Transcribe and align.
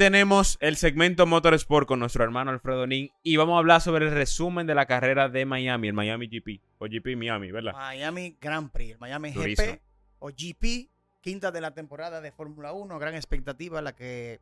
tenemos 0.00 0.56
el 0.62 0.76
segmento 0.76 1.26
Motorsport 1.26 1.86
con 1.86 2.00
nuestro 2.00 2.24
hermano 2.24 2.50
Alfredo 2.50 2.86
Nin 2.86 3.10
y 3.22 3.36
vamos 3.36 3.56
a 3.56 3.58
hablar 3.58 3.82
sobre 3.82 4.06
el 4.06 4.12
resumen 4.12 4.66
de 4.66 4.74
la 4.74 4.86
carrera 4.86 5.28
de 5.28 5.44
Miami, 5.44 5.88
el 5.88 5.92
Miami 5.92 6.26
GP, 6.26 6.62
o 6.78 6.86
GP 6.86 7.18
Miami, 7.18 7.52
¿verdad? 7.52 7.74
Miami 7.74 8.34
Grand 8.40 8.70
Prix, 8.70 8.92
el 8.92 8.98
Miami 8.98 9.30
Durísimo. 9.30 9.72
GP 9.72 9.80
o 10.20 10.28
GP, 10.28 10.88
quinta 11.20 11.52
de 11.52 11.60
la 11.60 11.74
temporada 11.74 12.22
de 12.22 12.32
Fórmula 12.32 12.72
1, 12.72 12.98
gran 12.98 13.14
expectativa 13.14 13.82
la 13.82 13.94
que 13.94 14.40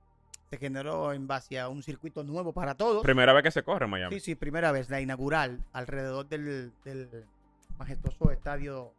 se 0.48 0.58
generó 0.58 1.12
en 1.12 1.26
base 1.26 1.58
a 1.58 1.68
un 1.68 1.82
circuito 1.82 2.22
nuevo 2.22 2.52
para 2.52 2.76
todos. 2.76 3.02
Primera 3.02 3.32
vez 3.32 3.42
que 3.42 3.50
se 3.50 3.64
corre 3.64 3.86
en 3.86 3.90
Miami. 3.90 4.14
Sí, 4.14 4.20
sí, 4.20 4.34
primera 4.36 4.70
vez, 4.70 4.88
la 4.90 5.00
inaugural, 5.00 5.64
alrededor 5.72 6.28
del, 6.28 6.70
del 6.84 7.24
majestuoso 7.80 8.30
estadio 8.30 8.92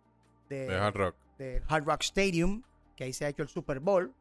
de, 0.50 0.66
De 0.68 0.76
Hard 0.76 0.96
Rock. 0.98 1.16
del 1.38 1.64
Hard 1.70 1.86
Rock 1.86 2.02
Stadium, 2.02 2.64
que 2.98 3.06
ahí 3.06 3.14
se 3.14 3.24
ha 3.24 3.30
hecho 3.30 3.44
el 3.44 3.48
Super 3.48 3.80
Bowl. 3.80 4.14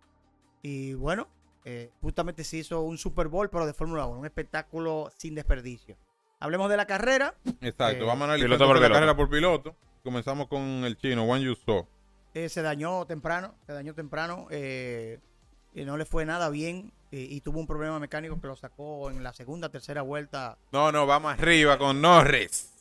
Y 0.62 0.94
bueno, 0.94 1.26
eh, 1.70 1.90
justamente 2.00 2.44
se 2.44 2.56
hizo 2.56 2.80
un 2.80 2.96
Super 2.98 3.28
Bowl, 3.28 3.50
pero 3.50 3.66
de 3.66 3.74
Fórmula 3.74 4.06
1, 4.06 4.20
un 4.20 4.24
espectáculo 4.26 5.10
sin 5.16 5.34
desperdicio. 5.34 5.96
Hablemos 6.40 6.70
de 6.70 6.76
la 6.76 6.86
carrera. 6.86 7.34
Exacto, 7.60 8.04
Eh, 8.04 8.06
vamos 8.06 8.22
a 8.22 8.24
analizar 8.24 8.46
piloto 8.48 8.64
por 8.66 8.76
la 8.76 8.80
piloto. 8.80 8.94
carrera 8.94 9.16
por 9.16 9.28
piloto. 9.28 9.76
Comenzamos 10.02 10.48
con 10.48 10.60
el 10.84 10.96
chino, 10.96 11.26
Juan 11.26 11.42
Yuso. 11.42 11.86
Eh, 12.32 12.48
se 12.48 12.62
dañó 12.62 13.04
temprano, 13.06 13.54
se 13.66 13.72
dañó 13.72 13.94
temprano, 13.94 14.46
eh, 14.50 15.18
y 15.74 15.84
no 15.84 15.96
le 15.96 16.04
fue 16.04 16.24
nada 16.24 16.48
bien 16.50 16.92
eh, 17.10 17.26
y 17.28 17.40
tuvo 17.40 17.58
un 17.60 17.66
problema 17.66 17.98
mecánico 17.98 18.40
que 18.40 18.46
lo 18.46 18.56
sacó 18.56 19.10
en 19.10 19.22
la 19.22 19.32
segunda, 19.32 19.68
tercera 19.70 20.02
vuelta. 20.02 20.56
No, 20.72 20.90
no, 20.92 21.06
vamos 21.06 21.32
arriba 21.32 21.76
con 21.78 22.00
Norris. 22.00 22.72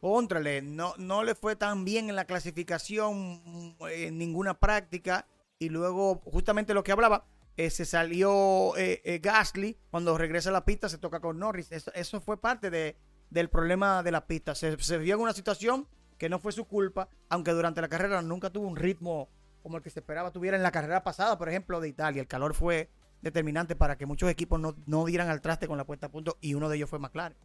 Contrale, 0.00 0.62
no, 0.62 0.94
no 0.96 1.24
le 1.24 1.34
fue 1.34 1.56
tan 1.56 1.84
bien 1.84 2.08
en 2.08 2.16
la 2.16 2.24
clasificación, 2.24 3.40
mm, 3.44 3.74
en 3.90 4.18
ninguna 4.18 4.54
práctica 4.54 5.26
y 5.58 5.70
luego 5.70 6.20
justamente 6.24 6.72
lo 6.74 6.84
que 6.84 6.92
hablaba, 6.92 7.24
eh, 7.58 7.70
se 7.70 7.84
salió 7.84 8.74
eh, 8.76 9.02
eh, 9.04 9.18
Gasly, 9.18 9.76
cuando 9.90 10.16
regresa 10.16 10.48
a 10.48 10.52
la 10.52 10.64
pista 10.64 10.88
se 10.88 10.96
toca 10.96 11.20
con 11.20 11.38
Norris, 11.38 11.70
eso, 11.72 11.92
eso 11.92 12.20
fue 12.20 12.40
parte 12.40 12.70
de, 12.70 12.96
del 13.30 13.50
problema 13.50 14.02
de 14.02 14.12
la 14.12 14.26
pista, 14.26 14.54
se, 14.54 14.78
se 14.78 14.96
vio 14.96 15.16
en 15.16 15.20
una 15.20 15.32
situación 15.34 15.86
que 16.16 16.28
no 16.28 16.38
fue 16.38 16.52
su 16.52 16.66
culpa, 16.66 17.08
aunque 17.28 17.50
durante 17.50 17.80
la 17.80 17.88
carrera 17.88 18.22
nunca 18.22 18.50
tuvo 18.50 18.66
un 18.66 18.76
ritmo 18.76 19.28
como 19.62 19.76
el 19.76 19.82
que 19.82 19.90
se 19.90 19.98
esperaba 19.98 20.30
tuviera 20.30 20.56
en 20.56 20.62
la 20.62 20.70
carrera 20.70 21.02
pasada, 21.02 21.36
por 21.36 21.48
ejemplo, 21.48 21.80
de 21.80 21.88
Italia. 21.88 22.22
El 22.22 22.28
calor 22.28 22.54
fue 22.54 22.90
determinante 23.22 23.74
para 23.74 23.98
que 23.98 24.06
muchos 24.06 24.30
equipos 24.30 24.60
no, 24.60 24.76
no 24.86 25.04
dieran 25.04 25.28
al 25.28 25.40
traste 25.40 25.66
con 25.66 25.76
la 25.76 25.84
puesta 25.84 26.06
a 26.06 26.10
punto 26.10 26.38
y 26.40 26.54
uno 26.54 26.68
de 26.68 26.76
ellos 26.76 26.88
fue 26.88 27.00
McLaren, 27.00 27.36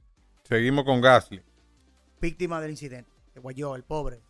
Seguimos 0.44 0.86
con 0.86 1.02
Gasly. 1.02 1.42
víctima 2.22 2.62
del 2.62 2.72
incidente. 2.72 3.10
Que 3.34 3.40
guayó, 3.40 3.76
el 3.76 3.84
pobre. 3.84 4.22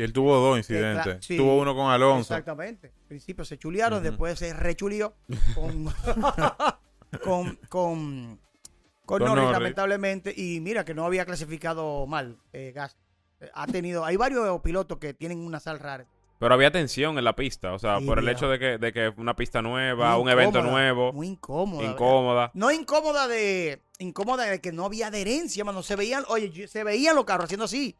Y 0.00 0.02
él 0.02 0.14
tuvo 0.14 0.34
dos 0.36 0.56
incidentes. 0.56 1.18
sí. 1.26 1.36
Tuvo 1.36 1.58
uno 1.58 1.74
con 1.74 1.90
Alonso. 1.90 2.32
Exactamente. 2.34 2.86
Al 3.02 3.06
principio 3.08 3.44
se 3.44 3.58
chulearon, 3.58 4.02
después 4.02 4.38
se 4.38 4.54
rechulió 4.54 5.14
con, 5.54 5.84
con, 7.22 7.56
con, 7.68 7.68
con 7.68 8.38
Con 9.04 9.18
Norris, 9.20 9.34
Norris. 9.44 9.52
lamentablemente. 9.52 10.32
Y 10.34 10.60
mira 10.60 10.84
que 10.84 10.94
no 10.94 11.04
había 11.04 11.26
clasificado 11.26 12.06
mal 12.06 12.38
eh, 12.52 12.72
Gas. 12.74 12.96
Eh, 13.40 13.50
Ha 13.52 13.66
tenido, 13.66 14.04
hay 14.04 14.16
varios 14.16 14.60
pilotos 14.62 14.98
que 14.98 15.12
tienen 15.12 15.38
una 15.40 15.60
sal 15.60 15.78
rara. 15.78 16.06
Pero 16.38 16.54
había 16.54 16.70
tensión 16.70 17.18
en 17.18 17.24
la 17.24 17.36
pista, 17.36 17.74
o 17.74 17.78
sea, 17.78 17.98
Sí, 17.98 18.06
por 18.06 18.18
el 18.18 18.26
hecho 18.26 18.48
de 18.48 18.58
que, 18.58 18.78
de 18.78 18.92
que 18.94 19.12
una 19.18 19.36
pista 19.36 19.60
nueva, 19.60 20.14
Muy 20.14 20.22
un 20.22 20.28
evento 20.30 20.62
nuevo, 20.62 21.12
Muy 21.12 21.26
incómoda. 21.26 21.84
incómoda. 21.86 22.50
No 22.54 22.70
incómoda 22.70 23.28
de 23.28 23.82
incómoda 23.98 24.44
de 24.46 24.58
que 24.62 24.72
no 24.72 24.86
había 24.86 25.08
adherencia, 25.08 25.62
mano. 25.64 25.82
Se 25.82 25.96
veían, 25.96 26.24
oye, 26.28 26.66
se 26.66 26.82
veían 26.84 27.14
los 27.14 27.26
carros 27.26 27.44
haciendo 27.44 27.66
así. 27.66 27.94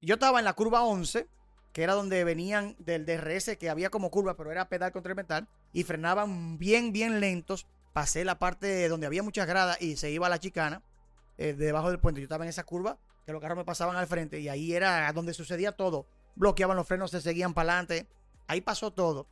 Yo 0.00 0.14
estaba 0.14 0.38
en 0.38 0.44
la 0.44 0.52
curva 0.52 0.84
11, 0.84 1.28
que 1.72 1.82
era 1.82 1.94
donde 1.94 2.22
venían 2.22 2.76
del 2.78 3.04
DRS, 3.04 3.56
que 3.56 3.68
había 3.68 3.90
como 3.90 4.10
curva, 4.10 4.36
pero 4.36 4.52
era 4.52 4.68
pedal 4.68 4.92
contra 4.92 5.10
el 5.10 5.16
metal, 5.16 5.48
y 5.72 5.82
frenaban 5.82 6.56
bien, 6.56 6.92
bien 6.92 7.18
lentos. 7.20 7.66
Pasé 7.92 8.24
la 8.24 8.38
parte 8.38 8.88
donde 8.88 9.06
había 9.06 9.24
muchas 9.24 9.48
gradas 9.48 9.80
y 9.82 9.96
se 9.96 10.10
iba 10.10 10.28
a 10.28 10.30
la 10.30 10.38
chicana, 10.38 10.82
eh, 11.36 11.52
debajo 11.52 11.90
del 11.90 11.98
puente. 11.98 12.20
Yo 12.20 12.26
estaba 12.26 12.44
en 12.44 12.50
esa 12.50 12.62
curva, 12.62 12.98
que 13.26 13.32
los 13.32 13.40
carros 13.40 13.58
me 13.58 13.64
pasaban 13.64 13.96
al 13.96 14.06
frente, 14.06 14.38
y 14.38 14.48
ahí 14.48 14.72
era 14.72 15.12
donde 15.12 15.34
sucedía 15.34 15.72
todo. 15.72 16.06
Bloqueaban 16.36 16.76
los 16.76 16.86
frenos, 16.86 17.10
se 17.10 17.20
seguían 17.20 17.52
para 17.52 17.72
adelante. 17.72 18.06
Ahí 18.46 18.60
pasó 18.60 18.92
todo. 18.92 19.26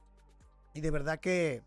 Y 0.74 0.80
de 0.80 0.90
verdad 0.90 1.20
que 1.20 1.62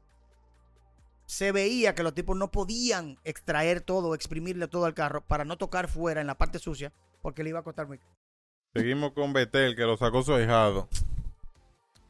se 1.25 1.53
veía 1.53 1.95
que 1.95 2.03
los 2.03 2.13
tipos 2.13 2.35
no 2.35 2.51
podían 2.51 3.17
extraer 3.23 3.79
todo, 3.79 4.13
exprimirle 4.13 4.67
todo 4.67 4.85
al 4.85 4.93
carro 4.93 5.25
para 5.25 5.45
no 5.45 5.57
tocar 5.57 5.87
fuera 5.87 6.19
en 6.19 6.27
la 6.27 6.37
parte 6.37 6.59
sucia, 6.59 6.91
porque 7.21 7.43
le 7.43 7.51
iba 7.51 7.59
a 7.59 7.63
costar 7.63 7.87
muy 7.87 7.97
caro. 7.97 8.18
Seguimos 8.73 9.13
con 9.13 9.33
Betel, 9.33 9.75
que 9.75 9.83
lo 9.83 9.97
sacó 9.97 10.23
su 10.23 10.33
ahijado. 10.33 10.87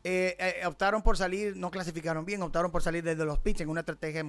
Eh, 0.03 0.35
eh, 0.39 0.65
optaron 0.65 1.01
por 1.01 1.17
salir, 1.17 1.55
no 1.57 1.71
clasificaron 1.71 2.25
bien, 2.25 2.41
optaron 2.41 2.71
por 2.71 2.81
salir 2.81 3.03
desde 3.03 3.25
los 3.25 3.39
pits 3.39 3.61
en 3.61 3.69
una 3.69 3.81
estrategia 3.81 4.23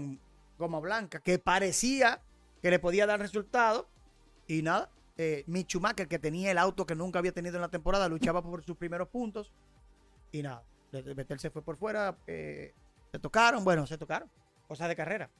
goma 0.58 0.80
blanca 0.80 1.20
que 1.20 1.38
parecía 1.38 2.20
que 2.62 2.70
le 2.70 2.78
podía 2.78 3.06
dar 3.06 3.20
resultado. 3.20 3.88
Y 4.46 4.62
nada, 4.62 4.90
eh, 5.16 5.44
que 6.08 6.18
tenía 6.18 6.50
el 6.50 6.58
auto 6.58 6.86
que 6.86 6.94
nunca 6.94 7.18
había 7.18 7.32
tenido 7.32 7.56
en 7.56 7.62
la 7.62 7.68
temporada, 7.68 8.08
luchaba 8.08 8.42
por 8.42 8.64
sus 8.64 8.76
primeros 8.76 9.08
puntos. 9.08 9.52
Y 10.32 10.42
nada, 10.42 10.62
Vettel 10.92 11.38
se 11.38 11.50
fue 11.50 11.62
por 11.62 11.76
fuera, 11.76 12.16
eh, 12.26 12.72
se 13.12 13.18
tocaron, 13.18 13.64
bueno, 13.64 13.86
se 13.86 13.98
tocaron, 13.98 14.30
cosas 14.66 14.88
de 14.88 14.96
carrera. 14.96 15.30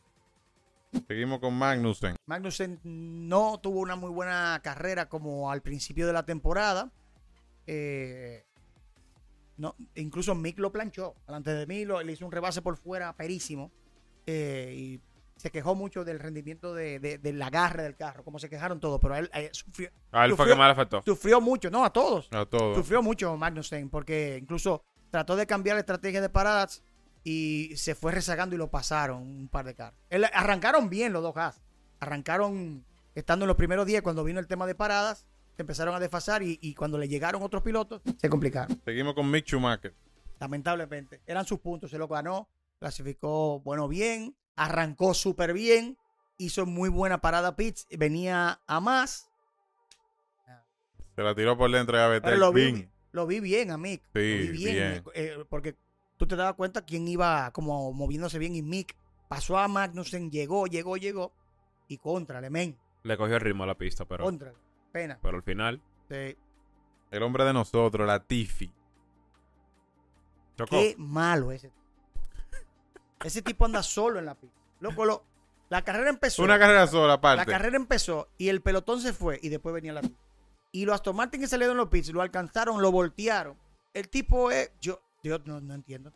Seguimos 1.07 1.39
con 1.41 1.55
Magnussen. 1.55 2.17
Magnussen 2.27 2.81
no 2.85 3.59
tuvo 3.63 3.81
una 3.81 3.97
muy 3.97 4.11
buena 4.11 4.61
carrera 4.63 5.09
como 5.09 5.51
al 5.51 5.63
principio 5.63 6.07
de 6.07 6.13
la 6.13 6.25
temporada. 6.25 6.91
Eh, 7.67 8.45
no, 9.57 9.77
incluso 9.95 10.35
Mick 10.35 10.59
lo 10.59 10.73
planchó. 10.73 11.15
Delante 11.27 11.53
de 11.55 11.67
mí 11.67 11.85
lo- 11.85 12.03
le 12.03 12.13
hizo 12.13 12.25
un 12.27 12.33
rebase 12.33 12.63
por 12.63 12.77
fuera 12.77 13.15
perísimo. 13.17 13.71
Eh, 14.27 14.75
y 14.77 15.01
se 15.37 15.51
quejó 15.51 15.75
mucho 15.75 16.05
del 16.05 16.19
rendimiento 16.19 16.75
de, 16.75 16.99
de- 16.99 17.19
del 17.19 17.41
agarre 17.41 17.83
del 17.83 17.97
carro, 17.97 18.23
como 18.25 18.39
se 18.39 18.51
quejaron 18.51 18.79
todos, 18.81 19.01
pero 19.01 19.15
a 19.15 19.19
él, 19.21 19.31
eh, 19.33 19.49
sufrió, 19.53 19.91
A 20.13 20.27
él 20.27 20.35
fue 20.37 20.47
que 20.47 20.55
más 20.55 20.67
le 20.69 20.73
afectó. 20.73 21.03
sufrió 21.03 21.41
mucho, 21.41 21.71
no 21.71 21.85
a 21.85 21.93
todos. 21.93 22.29
A 22.33 22.45
todos. 22.45 22.77
Sufrió 22.77 23.03
mucho 23.03 23.35
Magnussen 23.37 23.89
porque 23.89 24.39
incluso 24.41 24.83
trató 25.11 25.37
de 25.37 25.47
cambiar 25.47 25.77
la 25.77 25.81
estrategia 25.81 26.21
de 26.21 26.29
paradas 26.29 26.83
y 27.25 27.73
se 27.77 27.95
fue 27.95 28.13
rezagando 28.13 28.55
y 28.55 28.59
lo 28.59 28.71
pasaron 28.71 29.23
un 29.23 29.49
par 29.49 29.65
de 29.67 29.75
carros. 29.75 29.99
Arrancaron 30.33 30.89
bien 30.89 31.13
los 31.13 31.23
dos 31.23 31.37
Haas. 31.37 31.61
Arrancaron 32.01 32.85
estando 33.15 33.45
en 33.45 33.49
los 33.49 33.57
primeros 33.57 33.87
días 33.87 34.03
cuando 34.03 34.25
vino 34.25 34.41
el 34.41 34.47
tema 34.47 34.67
de 34.67 34.75
paradas, 34.75 35.27
se 35.57 35.63
empezaron 35.63 35.95
a 35.95 36.01
desfasar 36.01 36.43
y, 36.43 36.59
y 36.63 36.75
cuando 36.75 36.97
le 36.97 37.09
llegaron 37.09 37.43
otros 37.43 37.63
pilotos 37.63 38.01
se 38.19 38.29
complicaron. 38.31 38.81
Seguimos 38.85 39.15
con 39.15 39.31
Mick 39.31 39.47
Schumacher. 39.47 39.95
Lamentablemente. 40.39 41.21
Eran 41.27 41.45
sus 41.45 41.59
puntos, 41.61 41.91
se 41.91 41.99
lo 41.99 42.09
ganó, 42.09 42.49
clasificó 42.79 43.61
bueno 43.61 43.87
bien, 43.89 44.35
arrancó 44.57 45.13
súper 45.13 45.53
bien, 45.53 45.99
hizo 46.39 46.65
muy 46.65 46.89
buena 46.89 47.21
parada 47.21 47.57
pits, 47.57 47.87
venía 47.91 48.61
a 48.67 48.81
más, 48.81 49.29
Se 51.15 51.23
la 51.23 51.35
tiró 51.35 51.59
por 51.59 51.71
dentro 51.71 51.99
de 51.99 52.09
Betel. 52.09 52.41
lo 52.41 52.53
vi, 52.53 52.89
lo 53.13 53.27
vi 53.27 53.41
bien 53.41 53.71
a 53.71 53.77
Mick. 53.77 54.03
lo 54.15 54.21
Sí, 54.21 54.49
vi 54.49 54.49
bien. 54.49 54.75
bien. 54.75 55.05
eh, 55.15 55.45
porque 55.51 55.77
tú 56.21 56.27
te 56.27 56.37
dabas 56.37 56.55
cuenta 56.55 56.85
quién 56.85 57.09
iba 57.09 57.51
como 57.53 57.93
moviéndose 57.95 58.39
bien 58.39 58.55
y 58.55 58.61
Mick 58.63 58.95
pasó 59.27 59.57
a 59.59 59.67
Magnussen, 59.69 60.31
llegó, 60.31 60.67
llegó, 60.67 60.97
llegó 60.99 61.33
y 61.89 61.97
contra, 61.97 62.41
men, 62.51 62.79
Le 63.05 63.17
cogió 63.17 63.37
el 63.37 63.41
ritmo 63.41 63.65
a 63.65 63.67
la 63.67 63.75
pista, 63.79 64.05
pero, 64.05 64.23
contra, 64.25 64.53
pena. 64.93 65.19
pero 65.23 65.37
al 65.39 65.43
final 65.43 65.81
Sí. 66.11 66.37
El 67.11 67.23
hombre 67.23 67.45
de 67.45 67.53
nosotros, 67.53 68.07
la 68.07 68.23
Tiffy. 68.23 68.71
chocó. 70.57 70.71
Qué 70.77 70.95
malo 70.99 71.51
ese. 71.53 71.73
Ese 73.25 73.43
tipo 73.43 73.65
anda 73.65 73.83
solo 73.83 74.19
en 74.19 74.27
la 74.27 74.35
pista. 74.35 74.57
Loco, 74.81 75.05
lo- 75.05 75.25
la 75.69 75.83
carrera 75.83 76.11
empezó. 76.11 76.43
Una 76.43 76.59
carrera 76.59 76.87
sola, 76.87 77.07
la 77.09 77.13
aparte. 77.15 77.47
carrera 77.51 77.77
empezó 77.77 78.29
y 78.39 78.49
el 78.49 78.61
pelotón 78.61 79.01
se 79.01 79.13
fue 79.13 79.39
y 79.43 79.49
después 79.49 79.75
venía 79.75 79.93
la 79.93 80.01
pista. 80.03 80.19
Y 80.73 80.85
los 80.85 80.95
Aston 80.95 81.17
Martin 81.17 81.41
que 81.41 81.49
salieron 81.49 81.73
en 81.75 81.79
los 81.79 81.89
pits 81.89 82.13
lo 82.13 82.23
alcanzaron, 82.23 82.81
lo 82.81 82.93
voltearon. 82.93 83.57
El 83.93 84.09
tipo 84.09 84.51
es. 84.51 84.71
Yo, 84.81 85.01
yo 85.23 85.39
no, 85.45 85.61
no 85.61 85.75
entiendo. 85.75 86.13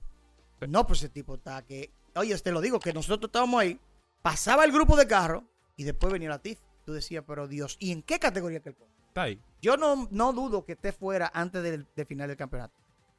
Sí. 0.61 0.67
No, 0.69 0.87
pues 0.87 1.01
ese 1.01 1.09
tipo 1.09 1.35
está 1.35 1.63
que. 1.63 1.91
Oye, 2.17 2.37
te 2.39 2.53
lo 2.53 2.61
digo, 2.61 2.79
que 2.81 2.93
nosotros 2.93 3.29
estábamos 3.29 3.61
ahí. 3.61 3.81
Pasaba 4.23 4.65
el 4.65 4.73
grupo 4.73 4.97
de 4.97 5.07
carros 5.07 5.43
y 5.77 5.85
después 5.85 6.13
venía 6.13 6.29
la 6.31 6.39
TIF. 6.39 6.59
Tú 6.87 6.93
decías, 6.93 7.25
pero 7.27 7.49
Dios, 7.49 7.77
¿y 7.81 7.93
en 7.93 8.03
qué 8.03 8.19
categoría 8.19 8.61
que 8.61 8.71
él 8.71 8.75
pone? 8.75 8.91
Está 9.09 9.23
ahí. 9.23 9.41
Yo 9.61 9.77
no, 9.77 10.09
no 10.11 10.33
dudo 10.33 10.65
que 10.65 10.73
esté 10.73 10.93
fuera 10.93 11.31
antes 11.35 11.63
del, 11.63 11.87
del 11.95 12.07
final 12.07 12.29
del 12.29 12.37
campeonato. 12.37 12.75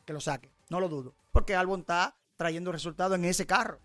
Que 0.06 0.14
lo 0.14 0.20
saque. 0.22 0.50
No 0.70 0.80
lo 0.80 0.88
dudo. 0.90 1.14
Porque 1.32 1.56
Albon 1.56 1.82
está 1.82 2.16
trayendo 2.38 2.72
resultados 2.72 3.18
en 3.18 3.26
ese 3.26 3.46
carro. 3.46 3.80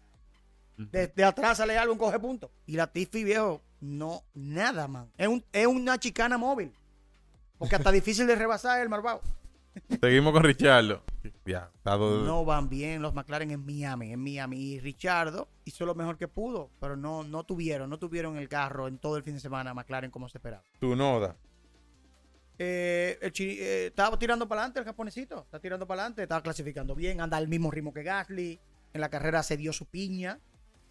Desde 0.76 1.24
atrás 1.24 1.58
sale 1.58 1.76
Albon, 1.76 1.98
coge 1.98 2.18
puntos. 2.18 2.50
Y 2.66 2.72
la 2.76 2.86
Tiffy, 2.90 3.22
viejo, 3.24 3.60
no, 3.80 4.22
nada, 4.34 4.88
man. 4.88 5.10
Es, 5.18 5.28
un- 5.28 5.44
es 5.52 5.66
una 5.66 5.98
chicana 5.98 6.38
móvil. 6.38 6.72
Porque 7.58 7.76
hasta 7.76 7.90
difícil 7.92 8.26
de 8.26 8.34
rebasar 8.34 8.80
el 8.80 8.88
Marvao. 8.88 9.20
Seguimos 10.00 10.32
con 10.32 10.42
Richardo. 10.44 11.02
Ya, 11.44 11.70
está 11.74 11.96
do- 11.96 12.24
No 12.24 12.44
van 12.44 12.68
bien 12.68 13.02
los 13.02 13.14
McLaren 13.14 13.50
en 13.50 13.64
Miami. 13.64 14.12
En 14.12 14.20
Miami. 14.22 14.56
Y 14.58 14.80
Richardo 14.80 15.48
hizo 15.64 15.84
lo 15.86 15.94
mejor 15.94 16.16
que 16.16 16.28
pudo. 16.28 16.70
Pero 16.80 16.96
no, 16.96 17.22
no 17.24 17.44
tuvieron, 17.44 17.90
no 17.90 17.98
tuvieron 17.98 18.36
el 18.36 18.48
carro 18.48 18.88
en 18.88 18.98
todo 18.98 19.16
el 19.16 19.22
fin 19.22 19.34
de 19.34 19.40
semana 19.40 19.74
McLaren 19.74 20.10
como 20.10 20.28
se 20.28 20.38
esperaba. 20.38 20.62
tu 20.78 20.94
noda. 20.96 21.36
Eh, 22.58 23.18
el 23.22 23.32
eh, 23.38 23.86
estaba 23.86 24.18
tirando 24.18 24.46
para 24.46 24.60
adelante 24.62 24.80
el 24.80 24.84
japonesito. 24.84 25.40
Está 25.42 25.60
tirando 25.60 25.86
para 25.86 26.02
adelante. 26.02 26.22
Estaba 26.22 26.42
clasificando 26.42 26.94
bien. 26.94 27.20
Anda 27.20 27.36
al 27.36 27.48
mismo 27.48 27.70
ritmo 27.70 27.92
que 27.92 28.02
Gasly. 28.02 28.60
En 28.92 29.00
la 29.00 29.08
carrera 29.08 29.42
se 29.42 29.56
dio 29.56 29.72
su 29.72 29.86
piña. 29.86 30.40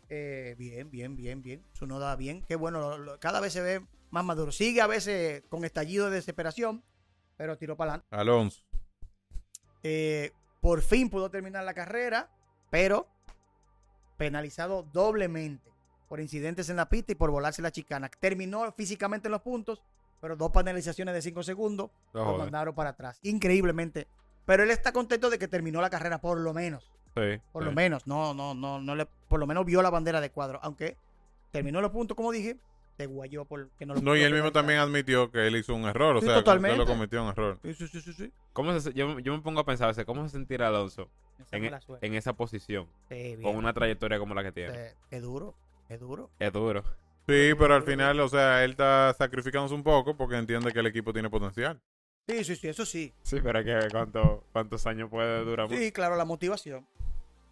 Eh, 0.10 0.56
bien, 0.58 0.90
bien, 0.90 1.16
bien, 1.16 1.42
bien. 1.44 1.64
Su 1.74 1.86
noda 1.86 2.16
bien. 2.16 2.44
Qué 2.48 2.56
bueno. 2.56 2.80
lo- 2.80 2.98
lo- 2.98 3.20
cada 3.20 3.40
vez 3.40 3.54
se 3.54 3.62
ve 3.62 3.86
más 4.10 4.26
maduro. 4.26 4.52
Sigue 4.52 4.82
a 4.82 4.88
veces 4.88 5.44
con 5.50 5.64
estallido 5.66 6.10
de 6.10 6.16
desesperación, 6.16 6.84
pero 7.38 7.58
tiró 7.58 7.78
para 7.78 7.92
adelante. 7.94 8.08
Alonso. 8.16 8.64
Eh, 9.84 10.32
por 10.62 10.82
fin 10.82 11.10
pudo 11.10 11.30
terminar 11.30 11.64
la 11.64 11.74
carrera, 11.74 12.30
pero 12.70 13.08
penalizado 14.18 14.84
doblemente 14.92 15.72
por 16.08 16.20
incidentes 16.20 16.70
en 16.70 16.76
la 16.78 16.90
pista 16.90 17.12
y 17.12 17.16
por 17.16 17.32
volarse 17.32 17.62
la 17.62 17.72
chicana. 17.72 18.10
Terminó 18.20 18.72
físicamente 18.74 19.28
en 19.28 19.32
los 19.34 19.42
puntos, 19.42 19.82
pero 20.20 20.36
dos 20.36 20.52
penalizaciones 20.52 21.14
de 21.14 21.22
5 21.22 21.44
segundos 21.44 21.92
No 22.14 22.26
lo 22.26 22.38
mandaron 22.38 22.74
para 22.76 22.90
atrás. 22.92 23.20
Increíblemente. 23.24 24.08
Pero 24.46 24.64
él 24.64 24.72
está 24.72 24.92
contento 24.92 25.30
de 25.30 25.38
que 25.38 25.48
terminó 25.48 25.80
la 25.82 25.90
carrera, 25.92 26.20
por 26.20 26.40
lo 26.40 26.54
menos. 26.54 26.92
Sí, 27.16 27.40
Por 27.52 27.64
sí. 27.64 27.70
lo 27.70 27.72
menos. 27.72 28.08
No, 28.08 28.34
no, 28.34 28.54
no, 28.56 28.80
no 28.82 28.96
le, 28.96 29.06
por 29.06 29.40
lo 29.40 29.46
menos 29.48 29.66
vio 29.66 29.82
la 29.82 29.90
bandera 29.92 30.20
de 30.20 30.32
cuadro. 30.32 30.60
Aunque 30.64 30.98
terminó 31.52 31.80
los 31.82 31.92
puntos, 31.92 32.18
como 32.18 32.32
dije, 32.32 32.58
se 33.00 33.06
guayó 33.06 33.46
por 33.46 33.70
que 33.78 33.86
no 33.86 33.94
lo 33.94 34.02
No, 34.02 34.14
y 34.18 34.22
él 34.24 34.34
mismo 34.34 34.52
también 34.52 34.80
admitió 34.80 35.32
que 35.32 35.48
él 35.48 35.56
hizo 35.56 35.74
un 35.74 35.84
error. 35.86 36.18
O 36.18 36.20
Sí, 36.20 36.26
sea, 36.26 36.36
que 36.36 36.40
totalmente. 36.42 36.74
él 36.74 36.78
lo 36.80 36.86
cometió 36.86 37.24
un 37.24 37.30
error. 37.30 37.58
Sí, 37.64 37.74
sí, 37.74 37.88
sí, 37.88 38.02
sí, 38.02 38.12
sí. 38.12 38.32
¿Cómo 38.52 38.78
se- 38.78 38.92
yo, 38.94 39.18
yo 39.20 39.34
me 39.38 39.42
pongo 39.42 39.62
a 39.62 39.66
pensar, 39.66 39.90
o 39.90 39.94
sea, 39.94 40.04
¿cómo 40.04 40.24
se 40.28 40.32
sentirá 40.32 40.68
Alonso 40.68 41.10
Esa 41.40 41.56
en, 41.56 41.64
e, 41.66 41.80
en 42.02 42.14
esa 42.16 42.34
posición 42.34 42.88
Sí, 43.08 43.16
bien. 43.38 43.42
con 43.44 43.56
una 43.56 43.72
trayectoria 43.72 44.20
como 44.20 44.34
la 44.34 44.44
que 44.44 44.52
tiene? 44.52 44.90
Sí, 44.90 44.96
Es 45.12 45.22
duro, 45.22 45.56
es 45.88 45.98
duro. 46.02 46.30
Es 46.40 46.52
duro. 46.52 46.84
Sí, 47.26 47.52
pero 47.58 47.74
al 47.76 47.84
final, 47.84 48.20
o 48.20 48.28
sea, 48.28 48.66
él 48.66 48.72
está 48.72 49.14
sacrificándose 49.18 49.74
un 49.76 49.84
poco 49.84 50.18
porque 50.18 50.36
entiende 50.36 50.74
que 50.74 50.80
el 50.80 50.88
equipo 50.88 51.14
tiene 51.14 51.30
potencial. 51.30 51.80
Sí, 52.28 52.44
sí, 52.44 52.56
sí, 52.58 52.68
eso 52.68 52.86
sí. 52.86 53.14
Sí, 53.24 53.40
pero 53.42 53.60
hay 53.60 53.66
que 53.66 53.74
ver 53.74 53.92
cuánto, 53.92 54.44
cuántos 54.52 54.86
años 54.88 55.10
puede 55.10 55.46
durar. 55.46 55.70
Sí, 55.70 55.92
claro, 55.94 56.18
la 56.18 56.26
motivación. 56.26 56.86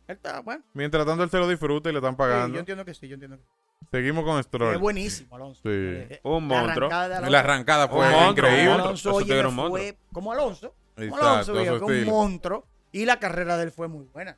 Él 0.09 0.15
está, 0.17 0.41
bueno. 0.41 0.61
Mientras 0.73 1.05
tanto, 1.05 1.23
él 1.23 1.29
se 1.29 1.37
lo 1.39 1.47
disfruta 1.47 1.89
y 1.89 1.93
le 1.93 1.99
están 1.99 2.13
sí, 2.15 2.17
pagando. 2.17 2.53
yo 2.55 2.59
entiendo 2.59 2.83
que 2.83 2.93
sí, 2.93 3.07
yo 3.07 3.13
entiendo 3.13 3.37
que 3.37 3.43
sí. 3.43 3.49
Seguimos 3.91 4.25
con 4.25 4.43
Stroll. 4.43 4.75
Es 4.75 4.81
buenísimo, 4.81 5.35
Alonso. 5.35 5.61
Sí. 5.63 5.69
Eh, 5.69 6.19
Un 6.23 6.47
la 6.49 6.59
monstruo. 6.61 6.87
arrancada 6.89 7.07
de 7.09 7.15
Alonso- 7.15 7.31
La 7.31 7.39
arrancada 7.39 7.87
fue 7.87 8.05
Un 8.05 8.11
monstruo, 8.11 8.49
increíble. 8.49 8.73
Alonso, 8.73 9.13
oye, 9.15 9.41
fue 9.41 9.51
monstruo. 9.51 9.93
como 10.11 10.31
Alonso. 10.33 10.73
Como 10.95 11.17
Alonso, 11.17 11.53
viejo, 11.53 11.85
un 11.85 12.05
monstruo. 12.05 12.65
Y 12.91 13.05
la 13.05 13.19
carrera 13.19 13.55
de 13.57 13.63
él 13.63 13.71
fue 13.71 13.87
muy 13.87 14.05
buena. 14.05 14.37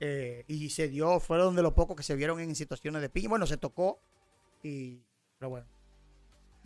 Eh, 0.00 0.44
y 0.48 0.68
se 0.70 0.88
dio, 0.88 1.20
fueron 1.20 1.56
de 1.56 1.62
los 1.62 1.72
pocos 1.72 1.96
que 1.96 2.02
se 2.02 2.14
vieron 2.16 2.38
en 2.40 2.54
situaciones 2.54 3.00
de 3.00 3.08
piña. 3.08 3.28
Bueno, 3.30 3.46
se 3.46 3.56
tocó. 3.56 3.98
Y, 4.62 5.00
pero 5.38 5.50
bueno. 5.50 5.66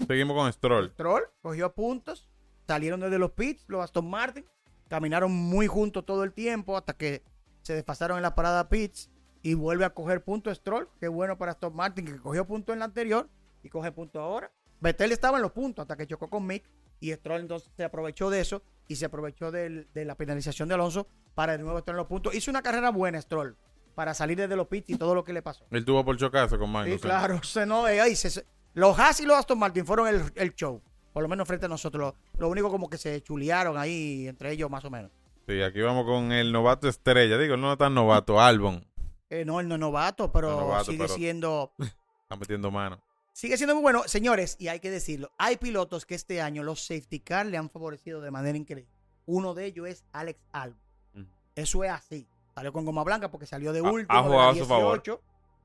Seguimos 0.07 0.35
con 0.37 0.53
Stroll. 0.53 0.93
Troll 0.95 1.25
cogió 1.43 1.73
puntos. 1.73 2.29
Salieron 2.67 3.01
desde 3.01 3.19
los 3.19 3.33
pits, 3.33 3.65
los 3.69 3.83
Aston 3.85 4.09
Martin. 4.09 4.45
Caminaron 4.89 5.31
muy 5.31 5.67
juntos 5.67 6.05
todo 6.07 6.25
el 6.25 6.33
tiempo 6.33 6.77
hasta 6.77 6.95
que 6.95 7.23
se 7.63 7.75
despasaron 7.75 8.17
en 8.17 8.23
la 8.23 8.35
parada 8.35 8.69
pits. 8.69 9.10
Y 9.43 9.55
vuelve 9.55 9.85
a 9.85 9.91
coger 9.91 10.23
puntos 10.23 10.59
Stroll. 10.59 10.89
Qué 11.01 11.09
bueno 11.09 11.39
para 11.39 11.53
Aston 11.53 11.75
Martin 11.75 12.05
que 12.05 12.17
cogió 12.19 12.47
puntos 12.47 12.73
en 12.75 12.81
la 12.81 12.85
anterior 12.87 13.29
y 13.63 13.69
coge 13.69 13.91
puntos 13.93 14.21
ahora. 14.21 14.51
Vettel 14.81 15.13
estaba 15.13 15.39
en 15.39 15.43
los 15.43 15.53
puntos 15.53 15.83
hasta 15.83 15.97
que 15.97 16.07
chocó 16.07 16.29
con 16.29 16.47
Mick. 16.47 16.65
Y 17.01 17.13
Stroll 17.13 17.41
entonces 17.41 17.71
se 17.77 17.85
aprovechó 17.85 18.29
de 18.29 18.41
eso 18.41 18.63
y 18.87 18.97
se 18.97 19.07
aprovechó 19.07 19.51
del- 19.51 19.89
de 19.95 20.05
la 20.05 20.15
penalización 20.17 20.69
de 20.69 20.75
Alonso 20.75 21.07
para 21.35 21.57
de 21.57 21.63
nuevo 21.63 21.79
estar 21.79 21.95
en 21.95 21.97
los 21.99 22.07
puntos. 22.07 22.35
Hizo 22.35 22.51
una 22.51 22.61
carrera 22.61 22.91
buena 22.91 23.21
Stroll 23.23 23.57
para 23.95 24.13
salir 24.13 24.37
desde 24.37 24.57
los 24.57 24.67
pits 24.69 24.91
y 24.91 24.97
todo 24.97 25.15
lo 25.15 25.25
que 25.25 25.33
le 25.33 25.41
pasó. 25.43 25.65
Él 25.71 25.85
tuvo 25.85 26.05
por 26.05 26.17
chocarse 26.19 26.59
con 26.59 26.67
Sí, 26.67 26.73
Magnussen. 26.73 26.99
claro, 27.01 27.41
se 27.43 27.65
no, 27.65 27.89
eh, 27.89 28.01
ahí 28.01 28.15
se- 28.15 28.45
los 28.75 28.99
Haas 28.99 29.21
y 29.21 29.25
los 29.27 29.37
Aston 29.39 29.59
Martin 29.59 29.87
fueron 29.87 30.09
el, 30.09 30.23
el 30.35 30.55
show, 30.55 30.83
por 31.15 31.23
lo 31.23 31.29
menos 31.29 31.49
frente 31.49 31.65
a 31.67 31.69
nosotros. 31.71 32.13
Lo, 32.35 32.41
lo 32.41 32.49
único 32.51 32.71
como 32.71 32.89
que 32.91 32.99
se 32.99 33.23
chulearon 33.23 33.79
ahí 33.79 34.29
entre 34.29 34.53
ellos 34.53 34.69
más 34.71 34.85
o 34.85 34.91
menos. 34.91 35.11
Sí, 35.49 35.61
aquí 35.63 35.81
vamos 35.81 36.05
con 36.05 36.31
el 36.33 36.53
novato 36.53 36.87
estrella. 36.89 37.37
Digo, 37.39 37.57
no 37.57 37.77
tan 37.77 37.95
novato, 37.95 38.41
Albon. 38.41 38.87
Eh, 39.31 39.45
no, 39.45 39.61
él 39.61 39.69
no 39.69 39.77
es 39.77 39.81
novato, 39.81 40.31
pero 40.33 40.51
No 40.51 40.61
novato, 40.61 40.85
sigue 40.91 41.05
pero- 41.05 41.15
siendo 41.15 41.73
Está 41.79 42.37
metiendo 42.37 42.71
mano. 42.71 43.01
sigue 43.33 43.57
siendo 43.57 43.75
muy 43.75 43.83
bueno. 43.83 44.03
Señores, 44.07 44.57
y 44.59 44.69
hay 44.69 44.81
que 44.81 44.91
decirlo, 44.91 45.31
hay 45.39 45.57
pilotos 45.57 46.05
que 46.05 46.15
este 46.17 46.43
año 46.43 46.63
los 46.63 46.81
safety 46.85 47.21
car 47.21 47.47
le 47.47 47.57
han 47.57 47.71
favorecido 47.71 48.21
de 48.21 48.31
manera 48.31 48.59
increíble. 48.59 48.91
Uno 49.27 49.55
de 49.55 49.67
ellos 49.67 49.89
es 49.89 50.05
Alex 50.13 50.41
Albon. 50.53 50.81
Ujú. 51.15 51.27
Eso 51.55 51.85
es 51.85 51.91
así. 51.91 52.27
Salió 52.55 52.73
con 52.73 52.85
goma 52.85 53.05
blanca 53.05 53.31
porque 53.31 53.47
salió 53.47 53.73
de 53.73 53.79
Ha- 53.79 53.83
último. 53.91 54.41
ha 54.41 54.53
de 54.53 54.61
a 54.61 54.63
su 54.63 54.69
favor. 54.69 54.95
18, 55.03 55.23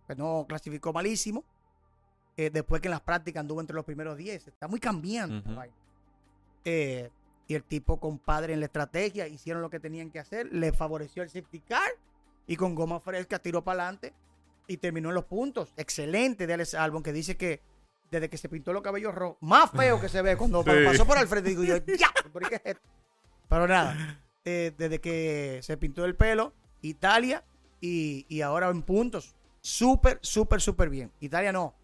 que 0.08 0.16
no 0.16 0.46
clasificó 0.48 0.94
malísimo. 0.94 1.44
Eh, 2.38 2.50
después 2.52 2.82
que 2.82 2.88
en 2.88 2.92
las 2.92 3.02
prácticas 3.02 3.40
anduvo 3.42 3.62
entre 3.62 3.76
los 3.76 3.86
primeros 3.86 4.16
10. 4.18 4.48
Está 4.48 4.68
muy 4.68 4.80
cambiante. 4.80 5.50
vaina. 5.52 5.74
Eh, 6.64 7.10
y 7.48 7.54
el 7.56 7.64
tipo, 7.64 8.00
compadre, 8.00 8.54
en 8.54 8.60
la 8.60 8.66
estrategia, 8.68 9.28
hicieron 9.28 9.62
lo 9.62 9.70
que 9.70 9.80
tenían 9.80 10.10
que 10.12 10.20
hacer. 10.20 10.52
Le 10.52 10.72
favoreció 10.74 11.24
el 11.24 11.30
safety 11.30 11.60
car. 11.62 11.90
Y 12.48 12.56
con 12.56 12.76
goma 12.76 13.00
fresca 13.00 13.40
tiró 13.40 13.64
para 13.64 13.84
adelante. 13.84 14.14
Y 14.68 14.78
terminó 14.78 15.10
en 15.10 15.16
los 15.16 15.26
puntos. 15.26 15.74
Excelente 15.78 16.48
de 16.48 16.54
Alex 16.54 16.74
Albon, 16.74 17.04
que 17.04 17.14
dice 17.14 17.38
que 17.38 17.62
desde 18.12 18.30
que 18.30 18.38
se 18.38 18.50
pintó 18.50 18.72
los 18.74 18.82
cabellos 18.82 19.14
rojos, 19.14 19.38
más 19.42 19.72
feo 19.72 20.00
que 20.00 20.10
se 20.10 20.22
ve 20.22 20.38
cuando 20.38 20.64
Sí. 20.64 20.70
pasó 20.86 21.06
por 21.06 21.18
al 21.18 21.28
frente. 21.28 21.50
Digo 21.50 21.64
yo, 21.64 21.78
ya, 21.98 22.12
¿por 22.32 22.48
qué 22.48 22.56
es 22.56 22.62
esto? 22.66 22.82
Pero 23.48 23.68
nada, 23.68 24.24
eh, 24.44 24.74
desde 24.78 25.00
que 25.00 25.60
se 25.62 25.78
pintó 25.78 26.06
el 26.06 26.16
pelo, 26.16 26.54
Italia 26.82 27.44
y, 27.82 28.26
y 28.30 28.42
ahora 28.42 28.70
en 28.70 28.82
puntos. 28.82 29.36
Súper, 29.62 30.20
súper, 30.22 30.62
súper 30.62 30.90
bien. 30.90 31.12
Italia 31.20 31.52
no, 31.52 31.76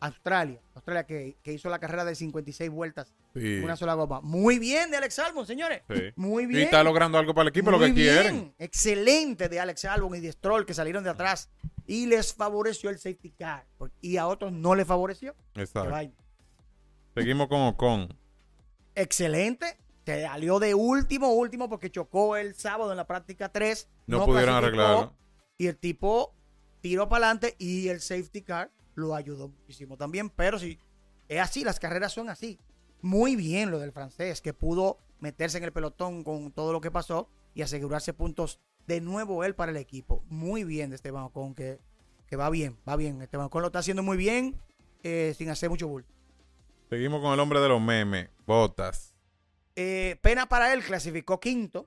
Australia. 0.00 0.60
Australia 0.74 1.04
que, 1.06 1.36
que 1.42 1.52
hizo 1.52 1.68
la 1.68 1.78
carrera 1.78 2.04
de 2.04 2.14
56 2.14 2.70
vueltas, 2.70 3.14
Sí. 3.34 3.60
una 3.62 3.76
sola 3.76 3.94
goma. 3.94 4.20
Muy 4.20 4.58
bien 4.58 4.90
de 4.90 4.96
Alex 4.96 5.18
Albon, 5.20 5.46
señores. 5.46 5.82
Sí. 5.88 6.02
Muy 6.16 6.44
Y 6.44 6.46
bien. 6.46 6.62
está 6.64 6.82
logrando 6.82 7.16
algo 7.18 7.32
para 7.32 7.42
el 7.42 7.48
equipo, 7.48 7.70
lo 7.70 7.78
que 7.78 7.86
bien. 7.86 7.94
quieren. 7.94 8.54
Excelente 8.58 9.48
de 9.48 9.60
Alex 9.60 9.84
Albon 9.84 10.16
y 10.16 10.20
de 10.20 10.32
Stroll 10.32 10.66
que 10.66 10.74
salieron 10.74 11.04
de 11.04 11.10
atrás. 11.10 11.48
Y 11.86 12.06
les 12.06 12.34
favoreció 12.34 12.90
el 12.90 12.98
safety 12.98 13.30
car. 13.30 13.66
Y 14.00 14.16
a 14.16 14.26
otros 14.26 14.52
no 14.52 14.74
les 14.74 14.86
favoreció. 14.86 15.34
Exacto. 15.54 15.94
Seguimos 17.14 17.48
con 17.48 17.60
Ocon. 17.62 18.16
Excelente. 18.94 19.76
Se 20.06 20.22
salió 20.22 20.58
de 20.58 20.74
último, 20.74 21.32
último, 21.34 21.68
porque 21.68 21.90
chocó 21.90 22.36
el 22.36 22.54
sábado 22.54 22.90
en 22.90 22.96
la 22.96 23.06
práctica 23.06 23.48
3. 23.50 23.88
No, 24.06 24.24
pudieron 24.26 24.54
arreglarlo. 24.56 25.14
Y 25.58 25.66
el 25.66 25.76
tipo 25.76 26.34
tiró 26.80 27.08
para 27.08 27.26
adelante 27.26 27.54
y 27.58 27.88
el 27.88 28.00
safety 28.00 28.42
car 28.42 28.70
lo 28.94 29.14
ayudó 29.14 29.48
muchísimo 29.48 29.96
también. 29.96 30.30
Pero 30.30 30.58
sí, 30.58 30.78
es 31.28 31.40
así, 31.40 31.62
las 31.64 31.78
carreras 31.78 32.12
son 32.12 32.28
así. 32.28 32.58
Muy 33.02 33.36
bien 33.36 33.70
lo 33.70 33.78
del 33.78 33.92
francés, 33.92 34.40
que 34.40 34.52
pudo 34.52 34.98
meterse 35.20 35.58
en 35.58 35.64
el 35.64 35.72
pelotón 35.72 36.24
con 36.24 36.52
todo 36.52 36.72
lo 36.72 36.80
que 36.80 36.90
pasó 36.90 37.28
y 37.54 37.62
asegurarse 37.62 38.12
puntos 38.12 38.60
de 38.86 39.00
nuevo 39.00 39.44
él 39.44 39.54
para 39.54 39.70
el 39.70 39.76
equipo. 39.76 40.22
Muy 40.28 40.64
bien 40.64 40.90
de 40.90 40.96
Esteban 40.96 41.24
Ocon, 41.24 41.54
que, 41.54 41.78
que 42.26 42.36
va 42.36 42.50
bien, 42.50 42.78
va 42.88 42.96
bien. 42.96 43.20
Esteban 43.22 43.46
Ocon 43.46 43.62
lo 43.62 43.68
está 43.68 43.80
haciendo 43.80 44.02
muy 44.02 44.16
bien, 44.16 44.60
eh, 45.02 45.34
sin 45.36 45.50
hacer 45.50 45.70
mucho 45.70 45.88
bulto. 45.88 46.12
Seguimos 46.88 47.20
con 47.20 47.32
el 47.32 47.40
hombre 47.40 47.60
de 47.60 47.68
los 47.68 47.80
memes, 47.80 48.28
Botas. 48.46 49.14
Eh, 49.76 50.18
pena 50.22 50.48
para 50.48 50.72
él, 50.72 50.82
clasificó 50.82 51.38
quinto. 51.38 51.86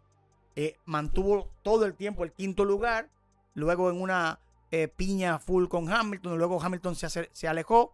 eh, 0.55 0.77
mantuvo 0.85 1.49
todo 1.63 1.85
el 1.85 1.95
tiempo 1.95 2.23
el 2.23 2.31
quinto 2.31 2.65
lugar. 2.65 3.09
Luego 3.53 3.89
en 3.89 4.01
una 4.01 4.39
piña 4.95 5.37
full 5.37 5.67
con 5.67 5.91
Hamilton. 5.91 6.37
Luego 6.37 6.61
Hamilton 6.61 6.95
se, 6.95 7.29
se 7.31 7.47
alejó. 7.47 7.93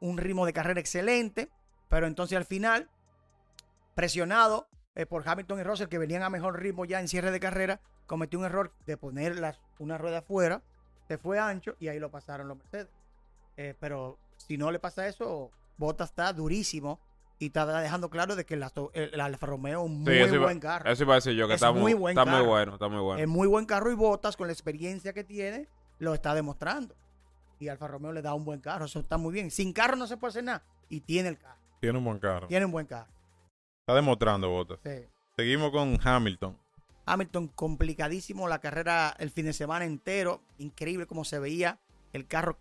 Un 0.00 0.18
ritmo 0.18 0.46
de 0.46 0.52
carrera 0.52 0.80
excelente. 0.80 1.48
Pero 1.88 2.06
entonces 2.06 2.36
al 2.36 2.44
final, 2.44 2.88
presionado 3.94 4.68
eh, 4.94 5.06
por 5.06 5.28
Hamilton 5.28 5.60
y 5.60 5.62
Russell, 5.62 5.88
que 5.88 5.98
venían 5.98 6.22
a 6.22 6.30
mejor 6.30 6.60
ritmo 6.60 6.84
ya 6.84 7.00
en 7.00 7.08
cierre 7.08 7.30
de 7.30 7.40
carrera, 7.40 7.80
cometió 8.06 8.38
un 8.38 8.44
error 8.44 8.72
de 8.86 8.96
poner 8.96 9.38
las, 9.38 9.60
una 9.78 9.98
rueda 9.98 10.18
afuera. 10.18 10.62
Se 11.06 11.18
fue 11.18 11.38
ancho 11.38 11.76
y 11.78 11.88
ahí 11.88 11.98
lo 11.98 12.10
pasaron 12.10 12.48
los 12.48 12.58
Mercedes. 12.58 12.88
Eh, 13.56 13.74
pero 13.80 14.18
si 14.36 14.58
no 14.58 14.70
le 14.70 14.78
pasa 14.78 15.08
eso, 15.08 15.50
Bottas 15.76 16.10
está 16.10 16.32
durísimo 16.32 17.00
y 17.38 17.46
está 17.46 17.64
dejando 17.80 18.10
claro 18.10 18.34
de 18.36 18.44
que 18.44 18.54
el, 18.54 19.20
Alfa 19.20 19.46
Romeo 19.46 19.80
es 19.84 19.86
un 19.86 19.98
Sí, 20.04 20.10
muy 20.10 20.14
iba- 20.14 20.44
buen 20.44 20.60
carro. 20.60 20.90
Eso 20.90 21.04
iba 21.04 21.14
a 21.14 21.16
decir 21.16 21.34
yo, 21.34 21.46
que 21.46 21.54
Es 21.54 21.62
está, 21.62 21.72
muy 21.72 21.94
buen 21.94 22.18
está 22.18 22.30
muy 22.30 22.44
bueno, 22.46 22.74
está 22.74 22.88
muy 22.88 23.00
bueno. 23.00 23.22
Es 23.22 23.28
muy 23.28 23.46
buen 23.46 23.64
carro 23.64 23.90
y 23.90 23.94
Bottas 23.94 24.36
con 24.36 24.48
la 24.48 24.52
experiencia 24.52 25.12
que 25.12 25.24
tiene 25.24 25.68
lo 25.98 26.14
está 26.14 26.34
demostrando. 26.34 26.94
Y 27.60 27.68
Alfa 27.68 27.88
Romeo 27.88 28.12
le 28.12 28.22
da 28.22 28.34
un 28.34 28.44
buen 28.44 28.60
carro, 28.60 28.84
eso 28.84 29.00
está 29.00 29.16
muy 29.18 29.32
bien. 29.32 29.50
Sin 29.50 29.72
carro 29.72 29.96
no 29.96 30.06
se 30.06 30.16
puede 30.16 30.30
hacer 30.30 30.44
nada 30.44 30.62
y 30.88 31.00
tiene 31.00 31.28
el 31.30 31.38
carro. 31.38 31.58
Tiene 31.80 31.98
un 31.98 32.04
buen 32.04 32.18
carro. 32.18 32.46
Tiene 32.48 32.66
un 32.66 32.72
buen 32.72 32.86
carro. 32.86 33.10
Está 33.80 33.94
demostrando 33.94 34.50
Botas. 34.50 34.78
Sí. 34.84 35.06
Seguimos 35.36 35.70
con 35.70 35.98
Hamilton. 36.02 36.58
Hamilton 37.06 37.48
complicadísimo 37.48 38.48
la 38.48 38.60
carrera 38.60 39.14
el 39.18 39.30
fin 39.30 39.46
de 39.46 39.52
semana 39.52 39.84
entero. 39.84 40.42
Increíble 40.58 41.06
como 41.06 41.24
se 41.24 41.38
veía 41.38 41.80
el 42.12 42.26
carro 42.26 42.58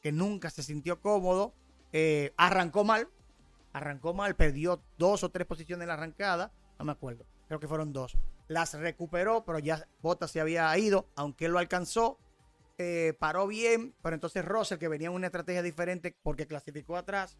que 0.00 0.12
nunca 0.12 0.50
se 0.50 0.62
sintió 0.62 1.00
cómodo. 1.00 1.54
Eh, 1.92 2.32
arrancó 2.36 2.84
mal. 2.84 3.08
Arrancó 3.72 4.14
mal, 4.14 4.36
perdió 4.36 4.82
dos 4.98 5.24
o 5.24 5.30
tres 5.30 5.46
posiciones 5.46 5.82
en 5.82 5.88
la 5.88 5.94
arrancada. 5.94 6.52
No 6.78 6.84
me 6.84 6.92
acuerdo. 6.92 7.26
Creo 7.48 7.60
que 7.60 7.68
fueron 7.68 7.92
dos. 7.92 8.16
Las 8.46 8.74
recuperó, 8.74 9.44
pero 9.44 9.58
ya 9.58 9.86
Bottas 10.00 10.30
se 10.30 10.40
había 10.40 10.76
ido, 10.78 11.08
aunque 11.16 11.46
él 11.46 11.52
lo 11.52 11.58
alcanzó. 11.58 12.18
Eh, 12.78 13.14
paró 13.18 13.46
bien, 13.46 13.94
pero 14.02 14.14
entonces 14.14 14.44
Russell, 14.44 14.78
que 14.78 14.88
venía 14.88 15.08
en 15.08 15.14
una 15.14 15.26
estrategia 15.26 15.62
diferente 15.62 16.16
porque 16.22 16.46
clasificó 16.46 16.96
atrás, 16.96 17.36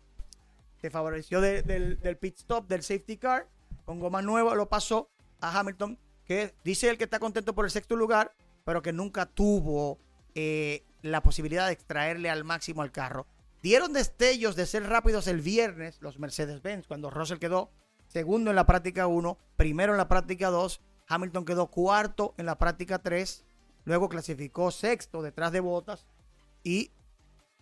se 0.80 0.90
favoreció 0.90 1.40
de- 1.40 1.62
del, 1.62 2.00
del 2.00 2.16
pit 2.16 2.36
stop, 2.38 2.68
del 2.68 2.82
safety 2.82 3.16
car, 3.16 3.48
con 3.84 3.98
goma 4.00 4.22
nueva, 4.22 4.54
lo 4.54 4.68
pasó 4.68 5.10
a 5.40 5.58
Hamilton, 5.58 5.98
que 6.24 6.54
dice 6.64 6.90
él 6.90 6.98
que 6.98 7.04
está 7.04 7.18
contento 7.18 7.54
por 7.54 7.64
el 7.64 7.70
sexto 7.70 7.96
lugar, 7.96 8.34
pero 8.64 8.82
que 8.82 8.92
nunca 8.92 9.26
tuvo 9.26 9.98
eh, 10.34 10.84
la 11.02 11.22
posibilidad 11.22 11.66
de 11.66 11.72
extraerle 11.72 12.28
al 12.30 12.44
máximo 12.44 12.82
al 12.82 12.92
carro. 12.92 13.26
Dieron 13.62 13.92
destellos 13.92 14.54
de 14.56 14.66
ser 14.66 14.84
rápidos 14.88 15.26
el 15.26 15.40
viernes 15.40 16.00
los 16.00 16.18
Mercedes-Benz 16.18 16.86
cuando 16.86 17.10
Russell 17.10 17.38
quedó 17.38 17.70
segundo 18.06 18.50
en 18.50 18.56
la 18.56 18.66
práctica 18.66 19.06
1, 19.06 19.36
primero 19.56 19.92
en 19.92 19.98
la 19.98 20.08
práctica 20.08 20.48
2, 20.50 20.80
Hamilton 21.08 21.44
quedó 21.44 21.66
cuarto 21.70 22.34
en 22.36 22.46
la 22.46 22.56
práctica 22.58 22.98
3, 23.00 23.44
luego 23.84 24.08
clasificó 24.08 24.70
sexto 24.70 25.22
detrás 25.22 25.50
de 25.52 25.60
Bottas 25.60 26.06
y 26.62 26.90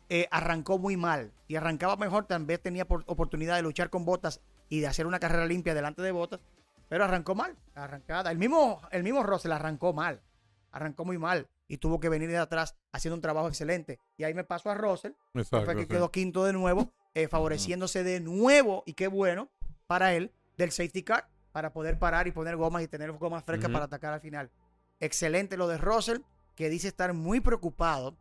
eh, 0.08 0.28
arrancó 0.30 0.78
muy 0.78 0.96
mal. 0.96 1.32
Y 1.48 1.56
arrancaba 1.56 1.96
mejor, 1.96 2.26
también 2.26 2.60
tenía 2.62 2.86
por- 2.86 3.04
oportunidad 3.06 3.56
de 3.56 3.62
luchar 3.62 3.90
con 3.90 4.04
Bottas 4.04 4.40
y 4.68 4.80
de 4.80 4.86
hacer 4.86 5.06
una 5.06 5.18
carrera 5.20 5.46
limpia 5.46 5.74
delante 5.74 6.02
de 6.02 6.12
Bottas, 6.12 6.40
pero 6.88 7.04
arrancó 7.04 7.34
mal, 7.34 7.56
arrancada. 7.74 8.30
El 8.30 8.38
mismo, 8.38 8.80
el 8.90 9.02
mismo 9.02 9.22
Russell 9.22 9.52
arrancó 9.52 9.92
mal, 9.92 10.20
arrancó 10.72 11.04
muy 11.04 11.18
mal 11.18 11.48
y 11.68 11.78
tuvo 11.78 11.98
que 12.00 12.08
venir 12.08 12.28
de 12.30 12.38
atrás 12.38 12.76
haciendo 12.92 13.16
un 13.16 13.20
trabajo 13.22 13.48
excelente. 13.48 13.98
Y 14.16 14.24
ahí 14.24 14.34
me 14.34 14.44
paso 14.44 14.70
a 14.70 14.74
Russell, 14.74 15.12
que 15.32 15.40
Exacto. 15.40 15.64
fue 15.64 15.74
que 15.74 15.82
sí. 15.82 15.88
quedó 15.88 16.10
quinto 16.12 16.44
de 16.44 16.52
nuevo, 16.52 16.92
eh, 17.14 17.28
favoreciéndose 17.28 18.04
de 18.04 18.20
nuevo, 18.20 18.82
y 18.86 18.92
qué 18.94 19.08
bueno 19.08 19.48
para 19.86 20.14
él, 20.14 20.32
del 20.56 20.70
safety 20.72 21.02
car, 21.02 21.28
para 21.52 21.72
poder 21.72 21.98
parar 21.98 22.26
y 22.28 22.32
poner 22.32 22.56
gomas 22.56 22.82
y 22.82 22.88
tener 22.88 23.10
gomas 23.12 23.42
frescas 23.44 23.70
para 23.70 23.86
atacar 23.86 24.12
al 24.12 24.20
final. 24.20 24.50
Excelente 25.00 25.56
lo 25.56 25.68
de 25.68 25.78
Russell, 25.78 26.18
que 26.54 26.68
dice 26.68 26.88
estar 26.88 27.12
muy 27.12 27.40
preocupado 27.40 28.16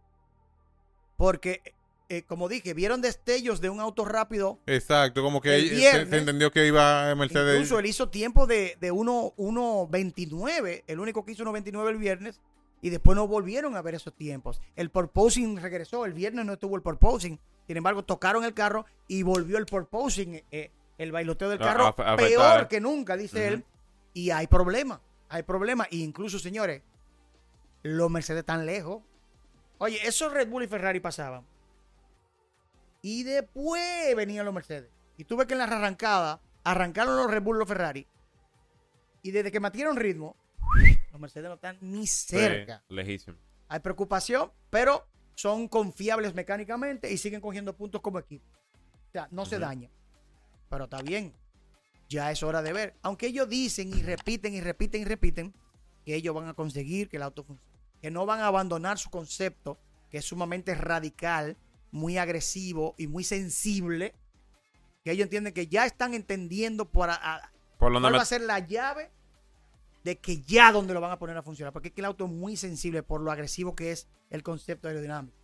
porque, 1.18 1.62
eh, 2.10 2.24
como 2.24 2.48
dije, 2.50 2.74
vieron 2.74 3.02
destellos 3.02 3.62
de 3.62 3.70
un 3.70 3.80
auto 3.80 4.06
rápido. 4.06 4.60
Exacto, 4.68 5.22
como 5.24 5.42
que 5.42 5.56
El 5.56 5.64
se- 5.64 5.70
se, 5.70 5.76
viernes, 5.76 6.20
entendió 6.20 6.52
que 6.52 6.68
iba 6.68 7.14
Mercedes. 7.16 7.56
Incluso 7.56 7.80
él 7.80 7.86
hizo 7.88 8.10
tiempo 8.10 8.46
de, 8.48 8.78
de 8.80 8.92
1 8.92 9.34
1.29, 9.38 10.84
el 10.88 11.00
único 11.00 11.26
que 11.26 11.32
hizo 11.32 11.44
1.29 11.44 11.90
el 11.90 11.98
viernes, 11.98 12.40
y 12.82 12.90
después 12.90 13.16
no 13.16 13.28
volvieron 13.28 13.76
a 13.76 13.82
ver 13.82 13.96
esos 13.96 14.14
tiempos. 14.14 14.62
El 14.76 14.90
porposing 14.90 15.58
regresó, 15.58 16.06
el 16.06 16.14
viernes 16.14 16.46
no 16.46 16.54
estuvo 16.54 16.76
el 16.76 16.82
porposing. 16.82 17.40
Sin 17.68 17.78
embargo, 17.78 18.04
tocaron 18.06 18.44
el 18.44 18.54
carro 18.54 18.86
y 19.08 19.24
volvió 19.24 19.58
el 19.58 19.66
porposing, 19.66 20.44
eh, 20.52 20.70
el 21.00 21.12
bailoteo 21.12 21.50
del 21.50 21.58
carro, 21.60 21.86
a- 21.86 21.88
a 21.88 22.14
afectar, 22.14 22.18
peor 22.18 22.62
eh. 22.64 22.68
que 22.70 22.80
nunca, 22.80 23.18
dice 23.18 23.48
él. 23.48 23.66
Y 24.14 24.30
hay 24.30 24.46
problema, 24.48 25.02
hay 25.30 25.42
problema. 25.44 25.88
Y 25.90 26.04
incluso, 26.04 26.38
señores, 26.38 26.84
los 27.82 28.10
Mercedes 28.12 28.42
están 28.42 28.66
lejos. 28.66 29.02
Oye, 29.78 30.00
esos 30.08 30.32
Red 30.32 30.50
Bull 30.50 30.64
y 30.64 30.68
Ferrari 30.68 31.00
pasaban. 31.00 31.46
Y 33.02 33.24
después 33.24 34.16
venían 34.16 34.46
los 34.46 34.54
Mercedes. 34.54 34.90
Y 35.18 35.26
tú 35.26 35.38
ves 35.38 35.48
que 35.48 35.54
en 35.54 35.60
la 35.60 35.66
arrancada 35.66 36.42
arrancaron 36.64 37.18
los 37.18 37.30
Red 37.30 37.44
Bull 37.44 37.58
y 37.58 37.60
los 37.60 37.68
Ferrari. 37.68 38.08
Y 39.22 39.32
desde 39.32 39.52
que 39.52 39.60
metieron 39.60 39.96
ritmo, 39.96 40.36
los 41.12 41.20
Mercedes 41.20 41.48
no 41.48 41.56
están 41.56 41.78
ni 41.82 42.08
cerca. 42.08 42.84
Sí, 42.88 42.96
lejísimo. 42.96 43.38
Hay 43.68 43.80
preocupación, 43.80 44.52
pero 44.70 45.08
son 45.36 45.68
confiables 45.68 46.34
mecánicamente 46.34 47.12
y 47.12 47.18
siguen 47.18 47.42
cogiendo 47.42 47.76
puntos 47.76 48.02
como 48.02 48.20
equipo. 48.20 48.46
O 49.10 49.12
sea, 49.12 49.28
no 49.32 49.46
se 49.46 49.60
dañan. 49.60 49.92
Pero 50.70 50.86
está 50.86 51.02
bien. 51.02 51.34
Ya 52.10 52.32
es 52.32 52.44
hora 52.44 52.62
de 52.62 52.74
ver. 52.74 52.96
Aunque 53.02 53.28
ellos 53.28 53.50
dicen 53.50 53.90
y 53.90 54.02
repiten 54.04 54.54
y 54.54 54.62
repiten 54.62 55.02
y 55.02 55.06
repiten 55.06 55.54
que 56.06 56.16
ellos 56.16 56.36
van 56.36 56.48
a 56.48 56.54
conseguir 56.54 57.10
que 57.10 57.18
el 57.18 57.24
auto 57.24 57.44
funcione. 57.44 57.75
Que 58.02 58.12
no 58.12 58.26
van 58.26 58.40
a 58.42 58.48
abandonar 58.48 58.98
su 58.98 59.10
concepto, 59.10 59.78
que 60.10 60.18
es 60.20 60.26
sumamente 60.26 60.76
radical, 60.76 61.58
muy 61.92 62.18
agresivo 62.18 62.94
y 62.98 63.08
muy 63.08 63.24
sensible. 63.24 64.14
Que 65.04 65.12
ellos 65.12 65.24
entienden 65.26 65.54
que 65.54 65.68
ya 65.68 65.86
están 65.86 66.14
entendiendo 66.14 66.86
para, 66.86 67.14
a- 67.16 67.52
Por 67.78 67.92
lo 67.92 68.00
¿Cuál 68.00 68.04
menos 68.12 68.20
va 68.20 68.24
a 68.24 68.26
ser 68.26 68.42
la 68.42 68.60
llave 68.60 69.12
de 70.04 70.18
que 70.18 70.42
ya 70.42 70.72
donde 70.72 70.94
lo 70.94 71.02
van 71.02 71.12
a 71.12 71.20
poner 71.20 71.38
a 71.38 71.42
funcionar? 71.44 71.74
Porque 71.74 71.90
es 71.90 71.94
que 71.94 72.02
el 72.02 72.06
auto 72.06 72.26
es 72.26 72.32
muy 72.32 72.58
sensible 72.58 73.04
por 73.04 73.22
lo 73.22 73.32
agresivo 73.32 73.76
que 73.76 73.92
es 73.92 74.08
el 74.30 74.44
concepto 74.44 74.88
aerodinámico. 74.88 75.36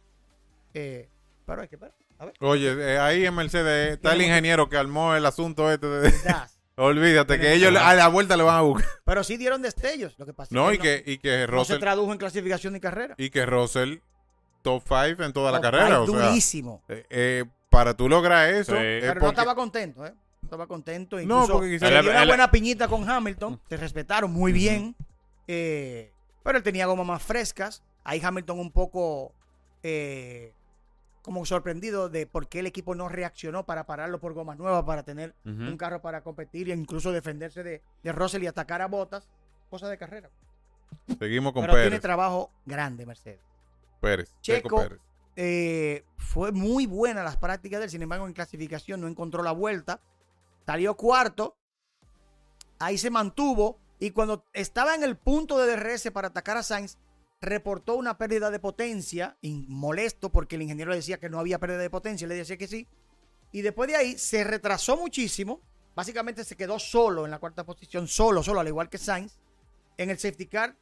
Eh, 0.74 1.10
pero 1.46 1.62
hay 1.62 1.68
que 1.68 1.78
ver. 1.78 1.94
A 2.20 2.26
ver. 2.26 2.34
Oye, 2.40 2.72
eh, 2.94 3.00
ahí 3.00 3.26
en 3.26 3.34
Mercedes 3.34 3.94
está 3.96 4.14
el 4.14 4.22
ingeniero 4.22 4.70
que 4.70 4.78
armó 4.78 5.16
el 5.16 5.26
asunto 5.26 5.72
este. 5.72 5.88
de-. 5.88 6.14
Olvídate 6.78 7.40
que 7.40 7.54
ellos 7.54 7.76
a 7.76 7.94
la 7.94 8.08
vuelta 8.08 8.38
le 8.38 8.44
van 8.44 8.56
a 8.56 8.62
buscar. 8.62 8.90
Pero 9.06 9.24
sí 9.24 9.38
dieron 9.38 9.62
destellos. 9.62 10.16
Lo 10.18 10.26
que 10.26 10.34
pasa 10.34 10.54
No, 10.56 10.70
es 10.72 10.78
y 10.78 10.82
que, 10.82 11.04
que, 11.04 11.12
y 11.12 11.18
que 11.18 11.46
no, 11.48 11.58
no 11.58 11.66
se 11.66 11.78
tradujo 11.78 12.12
en 12.12 12.18
clasificación 12.18 12.74
ni 12.74 12.80
carrera. 12.80 13.14
y 13.18 13.30
que 13.30 13.46
Russell 13.46 13.98
top 14.62 14.84
5 14.88 15.24
en 15.24 15.34
toda 15.34 15.52
la 15.52 15.60
carrera. 15.62 15.88
five 15.88 15.98
O 15.98 16.08
sea, 16.08 16.28
durísimo. 16.30 16.82
eh, 16.88 17.06
eh, 17.10 17.46
para 17.70 17.96
tú 17.96 18.08
lograr 18.10 18.50
eso, 18.54 18.74
Sí. 18.74 18.82
es 18.82 19.04
pero 19.06 19.22
no 19.22 19.30
estaba 19.30 19.56
contento, 19.56 20.06
¿eh? 20.06 20.14
No 20.42 20.46
estaba 20.48 20.68
contento. 20.68 21.16
No, 21.18 21.22
Incluso 21.22 21.54
porque 21.54 21.70
quizás- 21.72 21.92
le 21.92 22.02
dio 22.02 22.12
una 22.12 22.26
buena 22.26 22.52
piñita 22.52 22.88
con 22.88 23.08
Hamilton. 23.10 23.60
Se 23.70 23.78
respetaron 23.78 24.32
muy 24.32 24.52
bien. 24.52 24.96
eh, 25.48 26.12
pero 26.44 26.58
él 26.58 26.64
tenía 26.64 26.86
gomas 26.86 27.06
más 27.06 27.22
frescas. 27.22 27.84
Ahí 28.04 28.20
Hamilton 28.24 28.60
un 28.60 28.72
poco 28.72 29.34
eh, 29.84 30.54
como 31.22 31.46
sorprendido 31.46 32.10
de 32.10 32.26
por 32.26 32.48
qué 32.48 32.60
el 32.60 32.68
equipo 32.68 32.96
no 32.96 33.08
reaccionó 33.10 33.66
para 33.66 33.86
pararlo 33.86 34.20
por 34.20 34.34
gomas 34.34 34.58
nuevas, 34.58 34.84
para 34.84 35.04
tener 35.04 35.36
un 35.46 35.78
carro 35.78 36.02
para 36.02 36.22
competir 36.22 36.70
e 36.70 36.76
incluso 36.76 37.12
defenderse 37.12 37.64
de, 37.64 37.82
de 38.04 38.12
Russell 38.12 38.44
y 38.44 38.48
atacar 38.48 38.82
a 38.82 38.88
botas. 38.88 39.30
Cosa 39.70 39.88
de 39.88 39.98
carrera. 39.98 40.30
seguimos 41.20 41.54
con 41.54 41.62
pero 41.62 41.74
tiene 41.74 41.90
Pérez. 41.90 42.02
trabajo 42.02 42.52
grande, 42.66 43.06
Mercedes. 43.06 43.40
Pérez. 44.00 44.34
Checo. 44.42 44.70
Checo 44.70 44.78
Pérez. 44.82 45.00
Eh, 45.36 46.04
fue 46.18 46.52
muy 46.52 46.86
buena 46.88 47.24
las 47.24 47.38
prácticas 47.38 47.80
de 47.80 47.86
él, 47.86 47.90
sin 47.90 48.02
embargo 48.02 48.28
en 48.28 48.34
clasificación 48.34 49.00
no 49.00 49.08
encontró 49.08 49.44
la 49.44 49.54
vuelta, 49.54 50.02
salió 50.66 50.98
cuarto, 50.98 51.56
ahí 52.80 52.98
se 52.98 53.10
mantuvo 53.10 53.80
y 54.00 54.12
cuando 54.12 54.44
estaba 54.52 54.94
en 54.94 55.04
el 55.04 55.16
punto 55.16 55.58
de 55.58 55.76
DRS 55.76 56.12
para 56.12 56.28
atacar 56.30 56.58
a 56.58 56.64
Sainz, 56.64 56.98
reportó 57.42 57.96
una 57.96 58.18
pérdida 58.18 58.52
de 58.52 58.60
potencia, 58.60 59.38
y 59.42 59.66
molesto 59.68 60.32
porque 60.32 60.56
el 60.56 60.62
ingeniero 60.62 60.92
le 60.92 60.98
decía 60.98 61.20
que 61.20 61.30
no 61.30 61.40
había 61.40 61.60
pérdida 61.60 61.80
de 61.80 61.90
potencia, 61.90 62.28
le 62.28 62.36
decía 62.36 62.58
que 62.58 62.68
sí, 62.68 62.88
y 63.52 63.62
después 63.62 63.90
de 63.90 63.96
ahí 63.96 64.18
se 64.18 64.44
retrasó 64.44 64.96
muchísimo, 64.96 65.60
básicamente 65.96 66.44
se 66.44 66.56
quedó 66.56 66.78
solo 66.80 67.26
en 67.26 67.32
la 67.32 67.40
cuarta 67.40 67.66
posición, 67.66 68.08
solo, 68.08 68.44
solo, 68.44 68.60
al 68.60 68.68
igual 68.68 68.90
que 68.90 68.98
Sainz, 68.98 69.40
en 69.98 70.10
el 70.10 70.20
safety 70.20 70.46
car, 70.46 70.78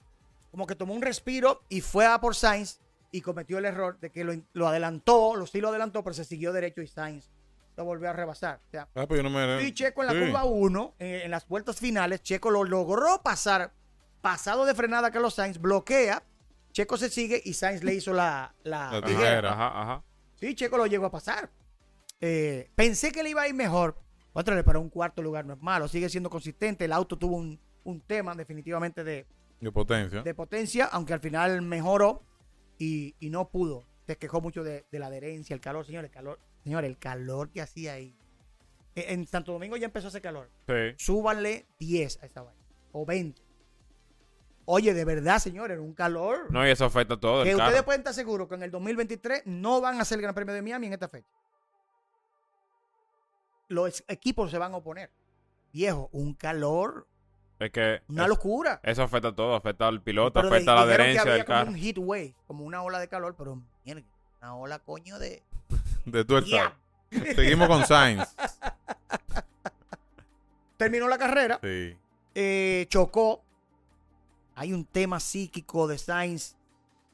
como 0.51 0.67
que 0.67 0.75
tomó 0.75 0.93
un 0.93 1.01
respiro 1.01 1.63
y 1.69 1.81
fue 1.81 2.05
a 2.05 2.19
por 2.19 2.35
Sainz 2.35 2.79
y 3.11 3.21
cometió 3.21 3.57
el 3.57 3.65
error 3.65 3.99
de 3.99 4.11
que 4.11 4.23
lo, 4.23 4.33
lo 4.53 4.67
adelantó, 4.67 5.35
lo 5.35 5.47
sí 5.47 5.61
lo 5.61 5.69
adelantó, 5.69 6.03
pero 6.03 6.13
se 6.13 6.25
siguió 6.25 6.51
derecho 6.53 6.81
y 6.81 6.87
Sainz 6.87 7.29
lo 7.77 7.85
volvió 7.85 8.09
a 8.09 8.13
rebasar. 8.13 8.59
O 8.67 8.69
sea, 8.69 8.87
Ah, 8.93 9.07
pues 9.07 9.19
yo 9.19 9.23
no 9.23 9.29
me. 9.29 9.63
y 9.63 9.71
Checo 9.73 10.01
en 10.01 10.07
la 10.07 10.13
Sí. 10.13 10.19
curva 10.19 10.43
1, 10.43 10.95
eh, 10.99 11.21
en 11.23 11.31
las 11.31 11.47
vueltas 11.47 11.77
finales, 11.79 12.21
Checo 12.21 12.49
lo 12.51 12.63
logró 12.65 13.21
pasar, 13.23 13.71
pasado 14.21 14.65
de 14.65 14.75
frenada 14.75 15.09
Carlos 15.11 15.33
Sainz, 15.35 15.57
bloquea, 15.59 16.21
Checo 16.71 16.97
se 16.97 17.09
sigue 17.09 17.41
y 17.43 17.53
Sainz 17.53 17.83
le 17.83 17.95
hizo 17.95 18.13
la, 18.13 18.53
la 18.63 18.91
La 18.91 19.01
tijera. 19.01 19.53
Ajá, 19.53 19.81
ajá. 19.81 20.03
Sí, 20.35 20.55
Checo 20.55 20.77
lo 20.77 20.85
llegó 20.87 21.05
a 21.05 21.11
pasar. 21.11 21.51
Eh, 22.21 22.69
pensé 22.75 23.11
que 23.11 23.23
le 23.23 23.29
iba 23.31 23.41
a 23.41 23.47
ir 23.47 23.53
mejor. 23.55 23.97
Otra 24.33 24.61
para 24.63 24.79
un 24.79 24.89
cuarto 24.89 25.21
lugar 25.21 25.45
no 25.45 25.53
es 25.53 25.61
malo, 25.61 25.87
sigue 25.87 26.09
siendo 26.09 26.29
consistente. 26.29 26.85
El 26.85 26.93
auto 26.93 27.17
tuvo 27.17 27.35
un, 27.37 27.59
un 27.83 28.01
tema 28.01 28.35
definitivamente 28.35 29.03
de, 29.03 29.25
De 29.59 29.71
potencia. 29.71 30.21
de 30.21 30.33
potencia, 30.35 30.85
aunque 30.85 31.13
al 31.13 31.19
final 31.19 31.61
mejoró 31.61 32.23
y, 32.77 33.15
y 33.19 33.29
no 33.29 33.49
pudo. 33.49 33.85
Se 34.05 34.17
quejó 34.17 34.39
mucho 34.41 34.63
de, 34.63 34.85
de 34.91 34.99
la 34.99 35.07
adherencia, 35.07 35.53
el 35.53 35.59
calor, 35.61 35.85
señor, 35.85 36.05
el 36.05 36.11
calor, 36.11 36.39
señor, 36.63 36.85
el 36.85 36.97
calor 36.97 37.49
que 37.49 37.61
hacía 37.61 37.93
ahí. 37.93 38.15
E- 38.95 39.13
En 39.13 39.27
Santo 39.27 39.51
Domingo 39.51 39.75
ya 39.77 39.85
empezó 39.85 40.07
a 40.07 40.09
hacer 40.09 40.21
calor. 40.21 40.49
Sí. 40.67 40.73
Súbanle 40.97 41.65
10 41.79 42.23
a 42.23 42.25
esa 42.27 42.41
vaina. 42.43 42.61
O 42.91 43.05
20. 43.05 43.41
Oye, 44.71 44.93
de 44.93 45.03
verdad, 45.03 45.39
señor, 45.39 45.71
era 45.71 45.81
un 45.81 45.95
calor. 45.95 46.45
No, 46.51 46.65
y 46.67 46.69
eso 46.69 46.85
afecta 46.85 47.19
todo 47.19 47.43
que 47.43 47.49
el 47.49 47.55
ustedes 47.55 47.73
carro. 47.73 47.85
pueden 47.85 48.01
estar 48.01 48.13
seguros 48.13 48.47
que 48.47 48.53
en 48.53 48.61
el 48.61 48.69
2023 48.69 49.41
no 49.45 49.81
van 49.81 49.97
a 49.97 50.01
hacer 50.03 50.17
el 50.17 50.21
Gran 50.21 50.35
Premio 50.35 50.53
de 50.53 50.61
Miami 50.61 50.85
en 50.85 50.93
esta 50.93 51.07
fecha. 51.09 51.27
Los 53.67 54.03
equipos 54.07 54.51
se 54.51 54.59
van 54.59 54.73
a 54.73 54.77
oponer. 54.77 55.09
Viejo, 55.73 56.09
un 56.11 56.35
calor, 56.35 57.07
Es 57.57 57.71
que 57.71 58.01
una 58.09 58.23
es- 58.23 58.29
locura. 58.29 58.79
eso 58.83 59.01
afecta 59.01 59.33
todo. 59.33 59.55
Afecta 59.55 59.87
al 59.87 60.03
piloto, 60.03 60.33
Pero 60.39 60.49
afecta 60.53 60.75
la 60.75 60.81
dijeron 60.85 60.87
que 60.87 60.93
adherencia 61.01 61.21
había 61.23 61.33
del 61.33 61.45
como 61.45 61.57
carro. 61.59 61.71
un 61.71 61.77
heat 61.77 61.97
wave, 61.97 62.35
como 62.45 62.63
una 62.63 62.83
ola 62.83 62.99
de 62.99 63.07
calor, 63.07 63.35
pero 63.35 63.59
mierda, 63.83 64.03
una 64.41 64.55
ola 64.55 64.79
coño 64.79 65.17
de... 65.17 65.41
De 66.05 66.25
tu 66.25 66.37
estado. 66.37 66.75
Ya. 67.11 67.33
Seguimos 67.33 67.67
con 67.67 67.87
Sainz. 67.87 68.35
Terminó 70.77 71.07
la 71.07 71.17
carrera, 71.17 71.59
Sí. 71.61 71.97
eh, 72.35 72.85
chocó. 72.89 73.43
Hay 74.59 74.73
un 74.73 74.83
tema 74.83 75.21
psíquico 75.21 75.87
de 75.87 75.97
Sainz 75.97 76.57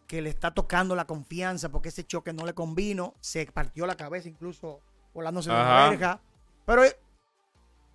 que 0.08 0.20
le 0.24 0.32
está 0.32 0.52
tocando 0.52 0.96
la 0.96 1.06
confianza 1.06 1.70
porque 1.70 1.90
ese 1.90 2.04
choque 2.04 2.34
no 2.34 2.44
le 2.44 2.56
convino. 2.56 3.14
Se 3.20 3.46
partió 3.46 3.86
la 3.86 3.96
cabeza 3.96 4.28
incluso 4.28 4.82
volándose 5.14 5.52
de 5.52 5.56
la 5.56 5.78
Ajá. 5.78 5.90
verja. 5.92 6.22
Pero 6.66 6.82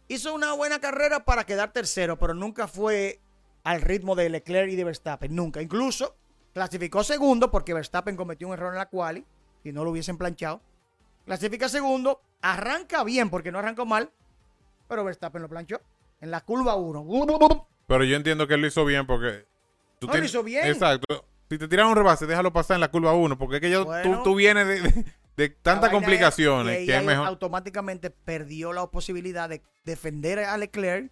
hizo 0.07 0.33
una 0.33 0.53
buena 0.53 0.79
carrera 0.79 1.25
para 1.25 1.43
quedar 1.47 1.73
tercero, 1.73 2.17
pero 2.17 2.33
nunca 2.33 2.69
fue 2.69 3.21
al 3.65 3.81
ritmo 3.83 4.15
de 4.15 4.29
Leclerc 4.29 4.71
y 4.71 4.77
de 4.77 4.85
Verstappen. 4.85 5.35
Nunca. 5.35 5.61
Incluso 5.61 6.15
clasificó 6.55 7.03
segundo 7.03 7.51
porque 7.51 7.75
Verstappen 7.75 8.15
cometió 8.15 8.47
un 8.47 8.55
error 8.55 8.73
en 8.73 8.79
la 8.79 8.89
quali. 8.89 9.27
Si 9.65 9.73
no 9.73 9.83
lo 9.83 9.91
hubiesen 9.91 10.17
planchado. 10.17 10.61
Clasifica 11.27 11.69
segundo. 11.69 12.23
Arranca 12.41 13.03
bien 13.03 13.31
porque 13.31 13.51
no 13.51 13.59
arrancó 13.59 13.85
mal. 13.85 14.13
Pero 14.87 15.03
Verstappen 15.03 15.43
lo 15.43 15.49
planchó. 15.49 15.81
En 16.21 16.31
la 16.31 16.41
curva 16.41 16.77
1. 16.77 17.67
Pero 17.91 18.05
yo 18.05 18.15
entiendo 18.17 18.47
que 18.47 18.55
él 18.55 18.61
lo 18.61 18.69
hizo 18.69 18.85
bien 18.85 19.05
porque. 19.05 19.47
tú 19.99 20.07
No, 20.07 20.17
lo 20.17 20.25
hizo 20.25 20.45
bien. 20.45 20.65
Exacto. 20.69 21.27
Si 21.49 21.59
te 21.59 21.67
tiran 21.67 21.89
un 21.89 21.97
rebase, 21.97 22.25
déjalo 22.25 22.53
pasar 22.53 22.77
en 22.77 22.83
la 22.83 22.91
curva 22.93 23.13
1, 23.15 23.37
porque 23.37 23.57
es 23.57 23.61
que 23.61 23.71
ya 23.71 23.81
Bueno. 23.83 24.19
tú, 24.19 24.23
tú 24.31 24.35
vienes 24.37 24.69
de, 24.69 25.05
de- 25.37 25.49
tantas 25.49 25.91
complicaciones 25.91 26.79
es 26.83 26.87
que 26.87 26.97
es 26.97 27.05
mejor. 27.05 27.27
automáticamente 27.27 28.11
perdió 28.11 28.73
la 28.73 28.87
posibilidad 28.87 29.49
de 29.49 29.61
defender 29.85 30.39
a 30.39 30.57
Leclerc 30.57 31.11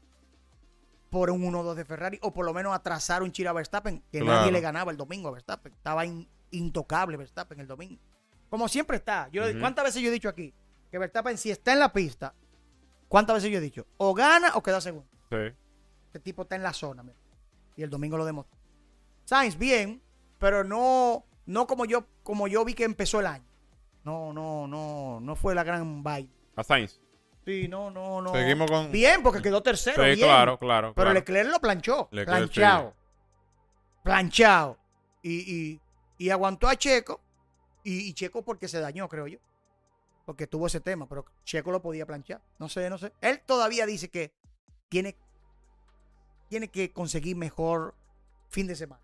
por 1.11 1.30
un 1.30 1.42
1-2 1.42 1.75
de 1.75 1.85
Ferrari 1.85 2.18
o 2.23 2.32
por 2.32 2.47
lo 2.47 2.54
menos 2.54 2.73
atrasar 2.73 3.25
un 3.25 3.32
Chira 3.32 3.52
Verstappen 3.52 4.04
que 4.12 4.20
Claro. 4.20 4.38
nadie 4.40 4.52
le 4.52 4.61
ganaba 4.61 4.92
el 4.92 4.97
domingo 4.97 5.28
a 5.28 5.32
Verstappen. 5.32 5.73
Estaba 5.73 6.06
in- 6.06 6.28
intocable 6.52 7.16
Verstappen 7.16 7.58
el 7.58 7.66
domingo. 7.66 8.00
Como 8.49 8.68
siempre 8.68 8.97
está. 8.99 9.28
Yo. 9.32 9.42
¿Cuántas 9.58 9.85
veces 9.87 10.00
yo 10.02 10.08
he 10.11 10.12
dicho 10.12 10.28
aquí 10.28 10.54
que 10.92 10.99
Verstappen 10.99 11.37
si 11.37 11.50
está 11.50 11.73
en 11.73 11.80
la 11.80 11.92
pista, 11.92 12.32
cuántas 13.08 13.35
veces 13.35 13.50
yo 13.50 13.58
he 13.58 13.61
dicho, 13.61 13.85
o 13.97 14.14
gana 14.14 14.52
o 14.54 14.62
queda 14.62 14.80
segundo? 14.80 15.08
Sí. 15.30 15.37
Este 16.18 16.25
tipo 16.25 16.42
está 16.42 16.56
en 16.56 16.64
la 16.64 16.72
zona. 16.72 17.04
mira. 17.04 17.16
Y 17.76 17.82
el 17.84 17.90
domingo 17.90 18.16
lo 18.16 18.25
demostró. 18.25 18.58
Sainz, 19.25 19.56
bien, 19.56 20.02
pero 20.38 20.64
no, 20.64 21.25
no 21.46 21.66
como 21.68 21.84
yo, 21.84 22.06
como 22.25 22.48
yo 22.48 22.64
vi 22.64 22.75
que 22.75 22.82
empezó 22.82 23.20
el 23.20 23.26
año. 23.26 23.44
No, 24.02 24.32
no, 24.32 24.66
no, 24.66 25.20
no 25.20 25.37
fue 25.37 25.54
la 25.54 25.62
gran 25.62 26.02
vaina. 26.02 26.28
A 26.56 26.64
Sainz. 26.64 27.00
Sí, 27.44 27.68
no, 27.68 27.92
no, 27.92 28.20
no. 28.20 28.32
Seguimos 28.32 28.68
con. 28.68 28.90
Bien, 28.90 29.22
porque 29.22 29.40
quedó 29.40 29.62
tercero. 29.62 30.02
Sí, 30.02 30.16
bien. 30.16 30.18
claro, 30.18 30.58
claro. 30.58 30.88
Pero 30.88 31.04
claro. 31.04 31.14
Leclerc 31.14 31.50
lo 31.50 31.60
planchó. 31.60 32.08
Leclerc, 32.10 32.50
planchado. 32.50 32.94
Planchado. 34.02 34.78
Y, 35.22 35.54
y, 35.54 35.80
y 36.18 36.30
aguantó 36.30 36.68
a 36.68 36.75
Checo. 36.75 37.20
Y, 37.84 38.08
y 38.08 38.12
Checo 38.12 38.44
porque 38.44 38.66
se 38.66 38.80
dañó, 38.80 39.08
creo 39.08 39.28
yo. 39.28 39.38
Porque 40.26 40.48
tuvo 40.48 40.66
ese 40.66 40.80
tema. 40.80 41.08
Pero 41.08 41.25
Checo 41.44 41.70
lo 41.70 41.80
podía 41.80 42.06
planchar. 42.06 42.42
No 42.58 42.68
sé, 42.68 42.90
no 42.90 42.98
sé. 42.98 43.12
Él 43.20 43.40
todavía 43.46 43.87
dice 43.87 44.10
que 44.10 44.32
tiene, 44.88 45.16
tiene 46.49 46.69
que 46.69 46.93
conseguir 46.93 47.37
mejor 47.37 47.95
fin 48.49 48.67
de 48.67 48.75
semana. 48.76 49.02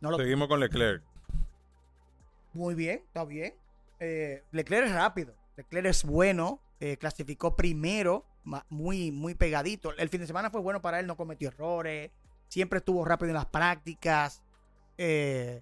No 0.00 0.10
lo 0.10 0.16
Seguimos 0.18 0.48
con 0.48 0.60
Leclerc. 0.60 1.02
muy 2.52 2.74
bien, 2.74 3.02
está 3.06 3.24
bien. 3.24 3.54
Eh, 4.00 4.42
Leclerc 4.52 4.86
es 4.86 4.94
rápido. 4.94 5.34
Leclerc 5.56 5.86
es 5.86 6.04
bueno. 6.04 6.60
eh, 6.80 6.96
clasificó 6.96 7.56
primero, 7.56 8.24
muy, 8.68 9.10
muy 9.10 9.34
pegadito. 9.34 9.92
El 9.96 10.08
fin 10.08 10.20
de 10.20 10.26
semana 10.28 10.50
fue 10.50 10.60
bueno 10.60 10.80
para 10.80 11.00
él, 11.00 11.06
no 11.08 11.16
cometió 11.16 11.48
errores. 11.48 12.10
Siempre 12.48 12.78
estuvo 12.78 13.04
rápido 13.04 13.30
en 13.30 13.34
las 13.34 13.46
prácticas. 13.46 14.42
eh, 14.96 15.60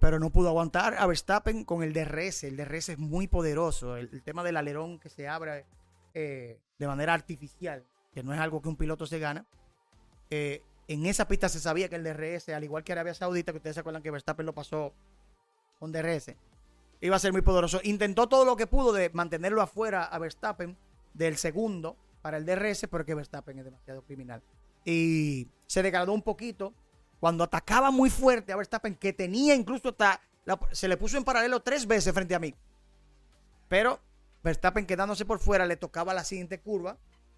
pero 0.00 0.18
no 0.18 0.30
pudo 0.30 0.48
aguantar 0.48 0.94
a 0.98 1.06
Verstappen 1.06 1.64
con 1.64 1.82
el 1.82 1.92
DRS. 1.92 2.44
El 2.44 2.56
DRS 2.56 2.90
es 2.90 2.98
muy 2.98 3.26
poderoso. 3.28 3.96
El, 3.96 4.10
el 4.12 4.22
tema 4.22 4.42
del 4.44 4.56
alerón 4.56 4.98
que 4.98 5.08
se 5.08 5.28
abre 5.28 5.64
de 6.14 6.86
manera 6.86 7.12
artificial, 7.14 7.84
que 8.16 8.22
no 8.22 8.32
es 8.32 8.40
algo 8.40 8.62
que 8.62 8.70
un 8.70 8.76
piloto 8.76 9.06
se 9.06 9.18
gana. 9.18 9.44
Eh, 10.30 10.62
en 10.88 11.04
esa 11.04 11.28
pista 11.28 11.50
se 11.50 11.60
sabía 11.60 11.90
que 11.90 11.96
el 11.96 12.02
DRS, 12.02 12.48
al 12.48 12.64
igual 12.64 12.82
que 12.82 12.92
Arabia 12.92 13.12
Saudita, 13.12 13.52
que 13.52 13.58
ustedes 13.58 13.74
se 13.74 13.80
acuerdan 13.80 14.02
que 14.02 14.10
Verstappen 14.10 14.46
lo 14.46 14.54
pasó 14.54 14.94
con 15.78 15.92
DRS, 15.92 16.34
iba 17.02 17.14
a 17.14 17.18
ser 17.18 17.32
muy 17.32 17.42
poderoso. 17.42 17.78
Intentó 17.84 18.26
todo 18.26 18.46
lo 18.46 18.56
que 18.56 18.66
pudo 18.66 18.94
de 18.94 19.10
mantenerlo 19.10 19.60
afuera 19.60 20.02
a 20.04 20.18
Verstappen 20.18 20.78
del 21.12 21.36
segundo 21.36 21.98
para 22.22 22.38
el 22.38 22.46
DRS, 22.46 22.86
pero 22.90 23.04
que 23.04 23.14
Verstappen 23.14 23.58
es 23.58 23.66
demasiado 23.66 24.00
criminal. 24.00 24.42
Y 24.82 25.48
se 25.66 25.82
degradó 25.82 26.14
un 26.14 26.22
poquito 26.22 26.72
cuando 27.20 27.44
atacaba 27.44 27.90
muy 27.90 28.08
fuerte 28.08 28.50
a 28.50 28.56
Verstappen, 28.56 28.94
que 28.94 29.12
tenía 29.12 29.54
incluso 29.54 29.90
hasta. 29.90 30.22
se 30.72 30.88
le 30.88 30.96
puso 30.96 31.18
en 31.18 31.24
paralelo 31.24 31.60
tres 31.60 31.86
veces 31.86 32.14
frente 32.14 32.34
a 32.34 32.38
mí. 32.38 32.54
Pero 33.68 34.00
Verstappen 34.42 34.86
quedándose 34.86 35.26
por 35.26 35.38
fuera, 35.38 35.66
le 35.66 35.76
tocaba 35.76 36.14
la 36.14 36.24
siguiente 36.24 36.60
curva 36.60 36.96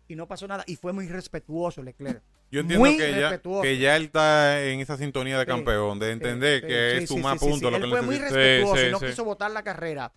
y 0.08 0.16
no 0.16 0.26
pasó 0.26 0.48
nada. 0.48 0.64
Y 0.66 0.76
fue 0.76 0.92
muy 0.92 1.06
respetuoso 1.06 1.82
Leclerc. 1.82 2.22
Yo 2.50 2.60
entiendo 2.60 2.86
Muy 2.86 2.96
que 2.96 3.10
ya, 3.10 3.38
que 3.38 3.78
ya 3.78 3.96
él 3.96 4.04
está 4.04 4.64
en 4.64 4.80
esa 4.80 4.96
sintonía 4.96 5.38
de 5.38 5.44
campeón, 5.44 5.98
de 5.98 6.12
entender 6.12 6.66
que 6.66 6.96
es 6.96 7.08
sí, 7.08 7.14
puntos 7.14 7.38
sí. 7.40 7.60
lo 7.60 7.76
Él 7.76 7.82
que 7.82 7.88
fue 7.90 8.02
muy 8.02 8.18
respetuoso 8.18 8.86
y 8.86 8.90
no 8.90 9.00
quiso 9.00 9.24
votar 9.24 9.50
la 9.50 9.62
carrera. 9.62 10.12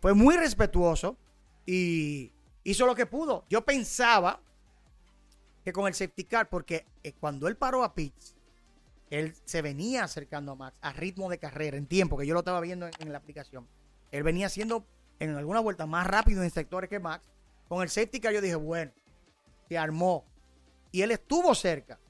Fue 0.00 0.12
muy 0.12 0.36
respetuoso 0.36 1.16
y 1.64 2.32
hizo 2.64 2.84
lo 2.84 2.94
que 2.94 3.06
pudo. 3.06 3.46
Yo 3.48 3.64
pensaba 3.64 4.40
que 5.64 5.72
con 5.72 5.86
el 5.86 5.94
safety 5.94 6.24
car, 6.24 6.50
porque 6.50 6.84
eh, 7.02 7.12
cuando 7.18 7.48
él 7.48 7.56
paró 7.56 7.82
a 7.82 7.94
Pitts, 7.94 8.36
él 9.08 9.34
se 9.44 9.62
venía 9.62 10.04
acercando 10.04 10.52
a 10.52 10.54
Max 10.56 10.76
a 10.82 10.92
ritmo 10.92 11.30
de 11.30 11.38
carrera, 11.38 11.78
en 11.78 11.86
tiempo, 11.86 12.18
que 12.18 12.26
yo 12.26 12.34
lo 12.34 12.40
estaba 12.40 12.60
viendo 12.60 12.86
en, 12.86 12.92
en 13.00 13.12
la 13.12 13.18
aplicación. 13.18 13.66
Él 14.10 14.22
venía 14.22 14.46
haciendo 14.46 14.86
en 15.18 15.34
alguna 15.34 15.60
vuelta 15.60 15.86
más 15.86 16.06
rápido 16.06 16.42
en 16.42 16.50
sectores 16.50 16.90
que 16.90 16.98
Max. 16.98 17.24
Con 17.68 17.82
el 17.82 17.88
safety 17.88 18.20
car 18.20 18.32
yo 18.34 18.40
dije, 18.40 18.56
bueno, 18.56 18.92
se 19.70 19.78
armó. 19.78 20.26
Y 20.90 21.02
él 21.02 21.12
estuvo 21.12 21.54
cerca. 21.54 22.00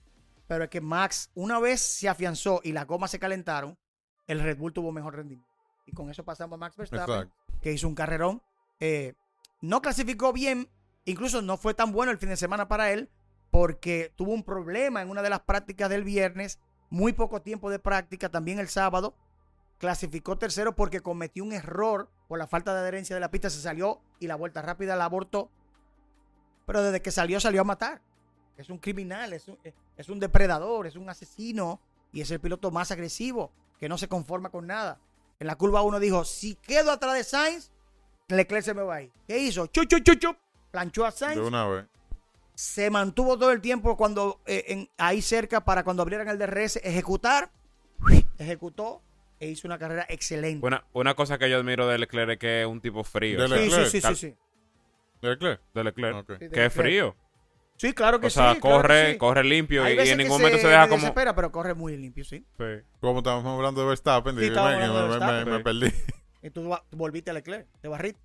Pero 0.48 0.64
es 0.64 0.70
que 0.70 0.80
Max, 0.80 1.30
una 1.34 1.60
vez 1.60 1.82
se 1.82 2.08
afianzó 2.08 2.62
y 2.64 2.72
las 2.72 2.86
gomas 2.86 3.10
se 3.10 3.18
calentaron, 3.18 3.78
el 4.26 4.40
Red 4.40 4.56
Bull 4.56 4.72
tuvo 4.72 4.92
mejor 4.92 5.14
rendimiento. 5.14 5.46
Y 5.84 5.92
con 5.92 6.08
eso 6.08 6.24
pasamos 6.24 6.54
a 6.54 6.56
Max 6.56 6.76
Verstappen, 6.76 7.14
Exacto. 7.14 7.60
que 7.60 7.72
hizo 7.72 7.86
un 7.86 7.94
carrerón. 7.94 8.42
Eh, 8.80 9.12
no 9.60 9.82
clasificó 9.82 10.32
bien, 10.32 10.70
incluso 11.04 11.42
no 11.42 11.58
fue 11.58 11.74
tan 11.74 11.92
bueno 11.92 12.10
el 12.10 12.18
fin 12.18 12.30
de 12.30 12.36
semana 12.38 12.66
para 12.66 12.92
él, 12.92 13.10
porque 13.50 14.10
tuvo 14.16 14.32
un 14.32 14.42
problema 14.42 15.02
en 15.02 15.10
una 15.10 15.20
de 15.20 15.28
las 15.28 15.40
prácticas 15.40 15.90
del 15.90 16.02
viernes, 16.02 16.60
muy 16.88 17.12
poco 17.12 17.42
tiempo 17.42 17.68
de 17.68 17.78
práctica, 17.78 18.30
también 18.30 18.58
el 18.58 18.68
sábado. 18.68 19.14
Clasificó 19.76 20.38
tercero 20.38 20.74
porque 20.74 21.02
cometió 21.02 21.44
un 21.44 21.52
error 21.52 22.10
por 22.26 22.38
la 22.38 22.46
falta 22.46 22.72
de 22.72 22.80
adherencia 22.80 23.14
de 23.14 23.20
la 23.20 23.30
pista, 23.30 23.50
se 23.50 23.60
salió 23.60 24.00
y 24.18 24.28
la 24.28 24.36
vuelta 24.36 24.62
rápida 24.62 24.96
la 24.96 25.04
abortó. 25.04 25.50
Pero 26.70 26.84
desde 26.84 27.02
que 27.02 27.10
salió, 27.10 27.40
salió 27.40 27.62
a 27.62 27.64
matar. 27.64 28.00
Es 28.56 28.70
un 28.70 28.78
criminal, 28.78 29.32
es 29.32 29.48
un, 29.48 29.58
es 29.96 30.08
un 30.08 30.20
depredador, 30.20 30.86
es 30.86 30.94
un 30.94 31.08
asesino 31.08 31.80
y 32.12 32.20
es 32.20 32.30
el 32.30 32.38
piloto 32.38 32.70
más 32.70 32.92
agresivo 32.92 33.50
que 33.80 33.88
no 33.88 33.98
se 33.98 34.06
conforma 34.06 34.50
con 34.50 34.68
nada. 34.68 35.00
En 35.40 35.48
la 35.48 35.56
curva 35.56 35.82
1 35.82 35.98
dijo, 35.98 36.24
si 36.24 36.54
quedo 36.54 36.92
atrás 36.92 37.14
de 37.14 37.24
Sainz, 37.24 37.72
Leclerc 38.28 38.62
se 38.64 38.74
me 38.74 38.82
va 38.82 38.96
ahí. 38.96 39.10
¿Qué 39.26 39.38
hizo? 39.38 39.66
Chup, 39.66 39.86
chup, 39.88 40.04
chup, 40.04 40.18
chup. 40.20 40.36
Planchó 40.70 41.04
a 41.04 41.10
De 41.10 41.16
Sainz. 41.16 41.40
una 41.40 41.66
vez. 41.66 41.86
Se 42.54 42.88
mantuvo 42.90 43.36
todo 43.36 43.50
el 43.50 43.60
tiempo 43.60 43.96
cuando 43.96 44.40
eh, 44.46 44.64
en- 44.68 44.90
ahí 44.98 45.22
cerca 45.22 45.64
para 45.64 45.82
cuando 45.82 46.02
abrieran 46.02 46.28
el 46.28 46.38
DRS 46.38 46.76
ejecutar. 46.84 47.50
Ejecutó 48.38 49.02
e 49.40 49.48
hizo 49.48 49.66
una 49.66 49.78
carrera 49.78 50.06
excelente. 50.08 50.64
Una, 50.66 50.84
una 50.92 51.14
cosa 51.14 51.38
que 51.38 51.48
yo 51.50 51.56
admiro 51.58 51.88
de 51.88 51.98
Leclerc 51.98 52.30
es 52.32 52.38
que 52.38 52.60
es 52.62 52.66
un 52.68 52.80
tipo 52.80 53.02
frío. 53.02 53.40
De 53.48 53.48
sí, 53.58 53.70
sí, 53.70 53.86
sí, 53.90 54.00
sí, 54.00 54.14
sí. 54.14 54.36
¿De 55.22 55.28
Leclerc? 55.30 55.60
de 55.74 55.84
Leclerc. 55.84 56.16
Ok. 56.16 56.26
Sí, 56.26 56.32
de 56.32 56.38
Que 56.38 56.44
es 56.46 56.50
Leclerc. 56.50 56.72
frío. 56.72 57.16
Sí, 57.76 57.92
claro 57.94 58.20
que 58.20 58.26
O 58.26 58.30
sea, 58.30 58.54
sí. 58.54 58.60
claro 58.60 58.76
que 58.76 58.82
corre, 58.82 59.12
sí. 59.12 59.18
corre 59.18 59.44
limpio 59.44 59.88
y, 59.88 59.98
en 59.98 60.18
ningún 60.18 60.38
momento 60.38 60.58
se 60.58 60.68
deja 60.68 60.82
como. 60.88 60.96
desespera, 61.00 61.34
pero 61.34 61.50
corre 61.50 61.72
muy 61.74 61.96
limpio, 61.96 62.24
sí. 62.24 62.44
Sí. 62.58 62.64
Como 63.00 63.18
estábamos 63.20 63.56
hablando 63.56 63.80
de 63.80 63.86
Verstappen, 63.86 64.34
Sí, 64.34 64.40
dije, 64.40 64.48
estábamos 64.52 64.78
"Ven, 64.80 64.90
hablando 64.90 65.06
de 65.06 65.18
me, 65.18 65.44
me- 65.44 65.50
Verstappen". 65.62 65.80
me 65.80 65.90
Sí. 65.90 65.90
perdí. 66.02 66.14
Y 66.42 66.50
tú 66.50 66.74
volviste 66.92 67.30
a 67.30 67.34
Leclerc, 67.34 67.66
te 67.80 67.88
barriste. 67.88 68.20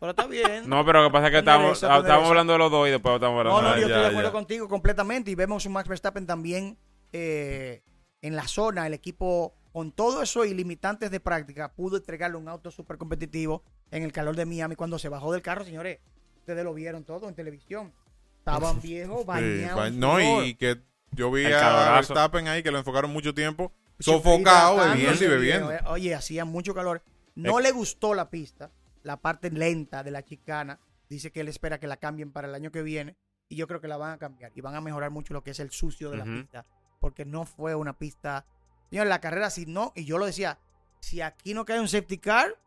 Pero 0.00 0.10
está 0.10 0.26
bien. 0.26 0.64
No, 0.68 0.84
pero 0.84 1.02
lo 1.02 1.08
que 1.08 1.12
pasa 1.12 1.26
es 1.26 1.30
que 1.32 1.38
estamos, 1.38 1.80
tú 1.80 1.86
estábamos 1.86 2.28
hablando 2.28 2.52
de 2.54 2.58
los 2.58 2.70
dos 2.70 2.88
y 2.88 2.90
después 2.90 3.14
estamos 3.14 3.38
hablando 3.38 3.62
No, 3.62 3.68
no, 3.68 3.74
de 3.74 3.80
yo 3.80 3.86
Ah, 3.86 3.88
ya, 3.88 3.94
estoy 3.94 4.02
de 4.02 4.08
acuerdo 4.08 4.28
ya. 4.28 4.32
contigo 4.32 4.68
completamente. 4.68 5.30
Y 5.30 5.34
vemos 5.34 5.64
un 5.64 5.72
Max 5.72 5.88
Verstappen 5.88 6.26
también 6.26 6.76
eh, 7.12 7.82
en 8.20 8.36
la 8.36 8.46
zona. 8.48 8.86
El 8.86 8.94
equipo, 8.94 9.54
con 9.72 9.92
todo 9.92 10.22
eso 10.22 10.44
y 10.44 10.54
limitantes 10.54 11.10
de 11.10 11.20
práctica, 11.20 11.72
pudo 11.72 11.96
entregarle 11.96 12.36
un 12.36 12.48
auto 12.48 12.70
súper 12.70 12.98
competitivo 12.98 13.62
en 13.90 14.02
el 14.02 14.12
calor 14.12 14.36
de 14.36 14.44
Miami. 14.46 14.76
Cuando 14.76 14.98
se 14.98 15.08
bajó 15.08 15.32
del 15.32 15.42
carro, 15.42 15.64
señores, 15.64 15.98
ustedes 16.38 16.64
lo 16.64 16.74
vieron 16.74 17.04
todo 17.04 17.28
en 17.28 17.34
televisión. 17.34 17.92
Estaban 18.38 18.80
viejos, 18.80 19.24
bañados. 19.24 19.92
no, 19.92 20.18
sudor. 20.18 20.44
y 20.44 20.54
que 20.54 20.80
yo 21.12 21.30
vi 21.30 21.44
El 21.44 21.54
a. 21.54 21.92
Verstappen 21.94 22.48
ahí 22.48 22.62
que 22.62 22.70
lo 22.70 22.78
enfocaron 22.78 23.12
mucho 23.12 23.32
tiempo, 23.34 23.72
sofocado, 23.98 24.76
bebiendo 24.76 25.24
y 25.24 25.28
bebiendo. 25.28 25.72
eh. 25.72 25.80
Oye, 25.86 26.14
hacía 26.14 26.44
mucho 26.44 26.74
calor. 26.74 27.02
No 27.34 27.60
le 27.60 27.70
gustó 27.70 28.14
la 28.14 28.28
pista, 28.30 28.70
la 29.02 29.16
parte 29.16 29.50
lenta 29.50 30.02
de 30.02 30.10
la 30.10 30.24
chicana. 30.24 30.80
Dice 31.08 31.30
que 31.30 31.40
él 31.40 31.48
espera 31.48 31.78
que 31.78 31.86
la 31.86 31.96
cambien 31.98 32.32
para 32.32 32.48
el 32.48 32.54
año 32.54 32.70
que 32.72 32.82
viene. 32.82 33.16
Y 33.48 33.56
yo 33.56 33.66
creo 33.68 33.80
que 33.80 33.88
la 33.88 33.96
van 33.98 34.12
a 34.12 34.18
cambiar. 34.18 34.50
Y 34.54 34.60
van 34.60 34.74
a 34.74 34.80
mejorar 34.80 35.10
mucho 35.10 35.34
lo 35.34 35.42
que 35.42 35.50
es 35.50 35.60
el 35.60 35.70
sucio 35.70 36.10
de 36.10 36.16
la 36.16 36.24
pista. 36.24 36.64
Porque 37.00 37.24
no 37.24 37.44
fue 37.44 37.74
una 37.74 37.98
pista. 37.98 38.46
Señor, 38.92 39.06
la 39.06 39.22
carrera, 39.22 39.48
si 39.48 39.64
no, 39.64 39.92
y 39.96 40.04
yo 40.04 40.18
lo 40.18 40.26
decía, 40.26 40.58
si 41.00 41.22
aquí 41.22 41.54
no 41.54 41.64
cae 41.64 41.80
un 41.80 41.88
safety 41.88 42.18
car, 42.18 42.58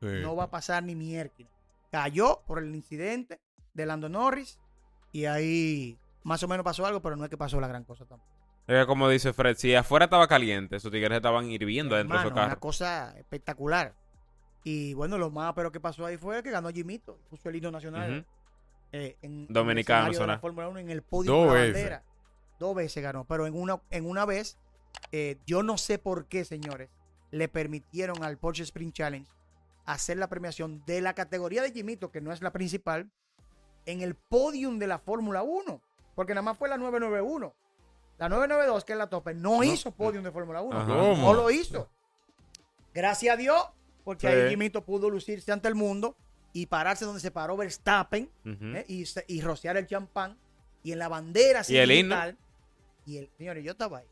Sí. 0.00 0.08
no 0.20 0.36
va 0.36 0.44
a 0.44 0.50
pasar 0.50 0.82
ni 0.82 0.94
miércoles. 0.94 1.50
Cayó 1.90 2.42
por 2.46 2.58
el 2.58 2.74
incidente 2.74 3.40
de 3.72 3.86
Lando 3.86 4.10
Norris. 4.10 4.58
Y 5.10 5.24
ahí 5.24 5.96
más 6.22 6.42
o 6.42 6.48
menos 6.48 6.64
pasó 6.64 6.84
algo, 6.84 7.00
pero 7.00 7.16
no 7.16 7.24
es 7.24 7.30
que 7.30 7.38
pasó 7.38 7.60
la 7.60 7.66
gran 7.68 7.84
cosa 7.84 8.04
tampoco. 8.04 8.30
Como 8.86 9.08
dice 9.08 9.32
Fred, 9.32 9.56
si 9.56 9.74
afuera 9.74 10.04
estaba 10.04 10.28
caliente, 10.28 10.76
esos 10.76 10.90
tigres 10.92 11.16
estaban 11.16 11.50
hirviendo 11.50 11.96
dentro 11.96 12.18
de 12.18 12.24
su 12.24 12.30
carro. 12.34 12.46
Una 12.48 12.56
cosa 12.56 13.16
espectacular. 13.16 13.94
Y 14.64 14.92
bueno, 14.94 15.16
lo 15.16 15.30
más 15.30 15.54
pero 15.54 15.72
que 15.72 15.80
pasó 15.80 16.04
ahí 16.04 16.18
fue 16.18 16.42
que 16.42 16.50
ganó 16.50 16.68
Jimito. 16.70 17.18
Puso 17.30 17.48
el 17.48 17.56
himno 17.56 17.70
nacional. 17.70 18.26
Eh, 18.92 19.16
en, 19.22 19.46
Dominicano, 19.48 20.00
en 20.02 20.06
el 20.08 20.10
escenario 20.10 20.10
de 20.12 20.16
suena. 20.16 20.32
la 20.34 20.38
Fórmula 20.40 20.68
1 20.68 20.78
en 20.80 20.90
el 20.90 21.02
podio 21.02 21.32
Dos 21.32 21.46
con 21.46 21.54
la 21.54 21.60
veces. 21.62 21.74
bandera. 21.74 22.02
Dos 22.58 22.74
veces 22.74 23.02
ganó. 23.02 23.24
Pero 23.24 23.46
en 23.46 23.54
una, 23.54 23.80
en 23.90 24.06
una 24.06 24.24
vez, 24.26 24.58
eh, 25.10 25.38
yo 25.46 25.62
no 25.62 25.78
sé 25.78 25.98
por 25.98 26.26
qué, 26.26 26.44
señores, 26.44 26.90
le 27.30 27.48
permitieron 27.48 28.22
al 28.24 28.38
Porsche 28.38 28.62
Sprint 28.62 28.94
Challenge 28.94 29.30
hacer 29.84 30.16
la 30.16 30.28
premiación 30.28 30.84
de 30.86 31.00
la 31.00 31.14
categoría 31.14 31.62
de 31.62 31.72
Jimito, 31.72 32.10
que 32.12 32.20
no 32.20 32.32
es 32.32 32.40
la 32.42 32.52
principal, 32.52 33.10
en 33.86 34.00
el 34.00 34.14
podium 34.14 34.78
de 34.78 34.86
la 34.86 34.98
Fórmula 34.98 35.42
1. 35.42 35.82
Porque 36.14 36.34
nada 36.34 36.42
más 36.42 36.58
fue 36.58 36.68
la 36.68 36.76
991. 36.76 37.54
la 38.18 38.28
992, 38.28 38.84
que 38.84 38.92
es 38.92 38.98
la 38.98 39.08
tope, 39.08 39.34
no, 39.34 39.64
hizo 39.64 39.90
podium 39.90 40.22
de 40.22 40.30
Fórmula 40.30 40.62
1. 40.62 40.78
Ajá. 40.78 40.86
¿Cómo? 40.86 41.16
No 41.16 41.34
lo 41.34 41.50
hizo. 41.50 41.88
Gracias 42.94 43.34
a 43.34 43.36
Dios, 43.36 43.64
porque 44.04 44.28
Sí. 44.28 44.32
ahí 44.32 44.50
Jimito 44.50 44.84
pudo 44.84 45.10
lucirse 45.10 45.50
ante 45.50 45.66
el 45.66 45.74
mundo 45.74 46.14
y 46.52 46.66
pararse 46.66 47.04
donde 47.04 47.20
se 47.20 47.30
paró 47.30 47.56
Verstappen. 47.56 48.30
¿eh? 48.44 48.84
y, 49.26 49.40
rociar 49.40 49.76
el 49.76 49.86
champán 49.86 50.38
y 50.84 50.92
en 50.92 50.98
la 50.98 51.08
bandera 51.08 51.62
Y 51.66 51.76
el 51.76 51.90
himno. 51.90 52.16
Y 53.06 53.16
el, 53.16 53.30
señores, 53.36 53.64
yo 53.64 53.72
estaba 53.72 53.98
ahí. 53.98 54.06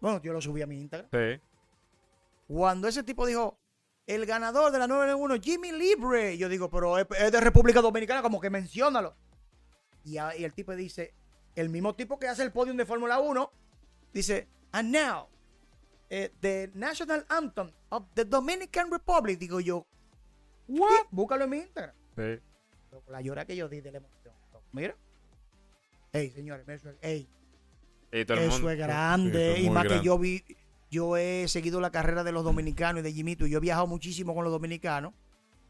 Bueno, 0.00 0.20
yo 0.22 0.32
lo 0.32 0.40
subí 0.40 0.62
a 0.62 0.66
mi 0.66 0.80
Instagram. 0.80 1.08
Sí. 1.12 1.40
Cuando 2.48 2.88
ese 2.88 3.02
tipo 3.02 3.26
dijo, 3.26 3.58
el 4.06 4.24
ganador 4.26 4.70
de 4.72 4.78
la 4.78 4.86
991, 4.86 5.42
Jimmy 5.42 5.72
Libre, 5.72 6.38
yo 6.38 6.48
digo, 6.48 6.70
pero 6.70 6.98
es, 6.98 7.08
de 7.08 7.40
República 7.40 7.80
Dominicana, 7.80 8.22
como 8.22 8.40
que 8.40 8.50
menciónalo. 8.50 9.16
Y, 10.04 10.18
a- 10.18 10.36
y 10.36 10.44
el 10.44 10.52
tipo 10.52 10.74
dice, 10.76 11.12
el 11.56 11.68
mismo 11.70 11.94
tipo 11.94 12.18
que 12.18 12.28
hace 12.28 12.42
el 12.44 12.52
podium 12.52 12.76
de 12.76 12.86
Fórmula 12.86 13.18
1, 13.18 13.50
dice, 14.12 14.46
and 14.72 14.94
now, 14.94 15.26
eh, 16.08 16.30
the 16.40 16.70
national 16.74 17.26
anthem 17.28 17.72
of 17.88 18.04
the 18.14 18.24
Dominican 18.24 18.90
Republic. 18.92 19.38
Digo 19.40 19.58
yo, 19.58 19.84
what? 20.68 21.06
Búscalo 21.10 21.44
en 21.44 21.50
mi 21.50 21.56
Instagram. 21.58 21.94
Sí. 22.16 22.40
La 23.08 23.20
llora 23.20 23.44
que 23.44 23.56
yo 23.56 23.68
di 23.68 23.80
de 23.80 23.90
la 23.90 23.98
emoción. 23.98 24.34
Mira. 24.72 24.94
Ey, 26.12 26.30
señores, 26.30 26.64
ey, 27.02 27.28
Y 28.12 28.24
todo 28.24 28.38
el 28.38 28.44
eso 28.44 28.52
mundo. 28.54 28.70
es 28.70 28.78
grande. 28.78 29.52
es 29.54 29.60
y 29.60 29.70
más 29.70 29.86
que 29.86 30.00
yo 30.02 30.18
vi, 30.18 30.44
yo 30.90 31.16
he 31.16 31.46
seguido 31.48 31.80
la 31.80 31.90
carrera 31.90 32.24
de 32.24 32.32
los 32.32 32.44
dominicanos 32.44 33.00
y 33.00 33.02
de 33.02 33.12
Jimito. 33.12 33.46
y 33.46 33.50
Yo 33.50 33.58
he 33.58 33.60
viajado 33.60 33.86
muchísimo 33.86 34.34
con 34.34 34.44
los 34.44 34.52
dominicanos 34.52 35.12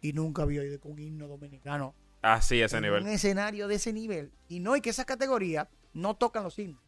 y 0.00 0.12
nunca 0.12 0.42
había 0.42 0.62
ido 0.64 0.78
con 0.80 0.92
un 0.92 0.98
himno 0.98 1.26
dominicano. 1.28 1.94
Así, 2.22 2.60
ese 2.60 2.76
en 2.76 2.82
nivel. 2.82 3.02
Un 3.02 3.08
escenario 3.08 3.68
de 3.68 3.76
ese 3.76 3.92
nivel. 3.92 4.32
Y 4.48 4.60
no, 4.60 4.76
y 4.76 4.80
que 4.80 4.90
esa 4.90 5.04
categoría 5.04 5.68
no 5.94 6.14
tocan 6.16 6.42
los 6.44 6.58
himnos. 6.58 6.82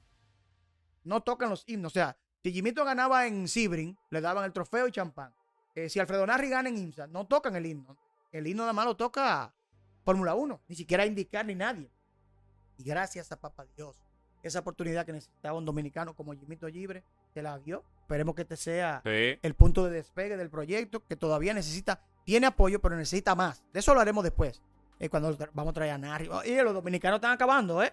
No 1.04 1.22
tocan 1.22 1.48
los 1.50 1.64
himnos. 1.66 1.92
O 1.92 1.94
sea, 1.94 2.16
si 2.42 2.52
Jimito 2.52 2.84
ganaba 2.84 3.26
en 3.26 3.48
Sibrin, 3.48 3.96
le 4.10 4.20
daban 4.20 4.44
el 4.44 4.52
trofeo 4.52 4.86
y 4.86 4.92
champán. 4.92 5.32
Eh, 5.74 5.88
si 5.88 6.00
Alfredo 6.00 6.26
Narri 6.26 6.48
gana 6.48 6.68
en 6.68 6.76
IMSA, 6.76 7.06
no 7.06 7.26
tocan 7.26 7.54
el 7.56 7.66
himno. 7.66 7.96
El 8.32 8.46
himno 8.46 8.64
nada 8.64 8.72
más 8.72 8.84
lo 8.84 8.96
toca 8.96 9.52
Fórmula 10.04 10.34
1. 10.34 10.60
Ni 10.68 10.76
siquiera 10.76 11.06
indicar 11.06 11.46
ni 11.46 11.54
nadie. 11.54 11.88
Y 12.78 12.84
gracias 12.84 13.30
a 13.32 13.40
Papá 13.40 13.64
Dios, 13.76 13.96
esa 14.42 14.60
oportunidad 14.60 15.04
que 15.06 15.12
necesitaba 15.12 15.56
un 15.58 15.64
dominicano 15.64 16.14
como 16.14 16.32
Jimito 16.34 16.68
Libre, 16.68 17.02
se 17.34 17.42
la 17.42 17.58
dio. 17.58 17.82
Esperemos 18.02 18.34
que 18.34 18.42
este 18.42 18.56
sea 18.56 19.00
Sí. 19.04 19.38
el 19.42 19.54
punto 19.54 19.84
de 19.84 19.90
despegue 19.90 20.36
del 20.36 20.48
proyecto, 20.50 21.02
que 21.06 21.16
todavía 21.16 21.52
necesita, 21.54 22.00
tiene 22.24 22.46
apoyo, 22.46 22.80
pero 22.80 22.96
necesita 22.96 23.34
más. 23.34 23.64
De 23.72 23.80
eso 23.80 23.94
lo 23.94 24.00
haremos 24.00 24.24
después, 24.24 24.62
eh, 24.98 25.08
cuando 25.08 25.36
vamos 25.52 25.70
a 25.72 25.74
traer 25.74 25.92
a 25.92 25.98
Narri. 25.98 26.28
Oh, 26.30 26.42
Y 26.44 26.54
los 26.62 26.72
dominicanos 26.74 27.16
están 27.18 27.32
acabando, 27.32 27.82
¿eh? 27.82 27.92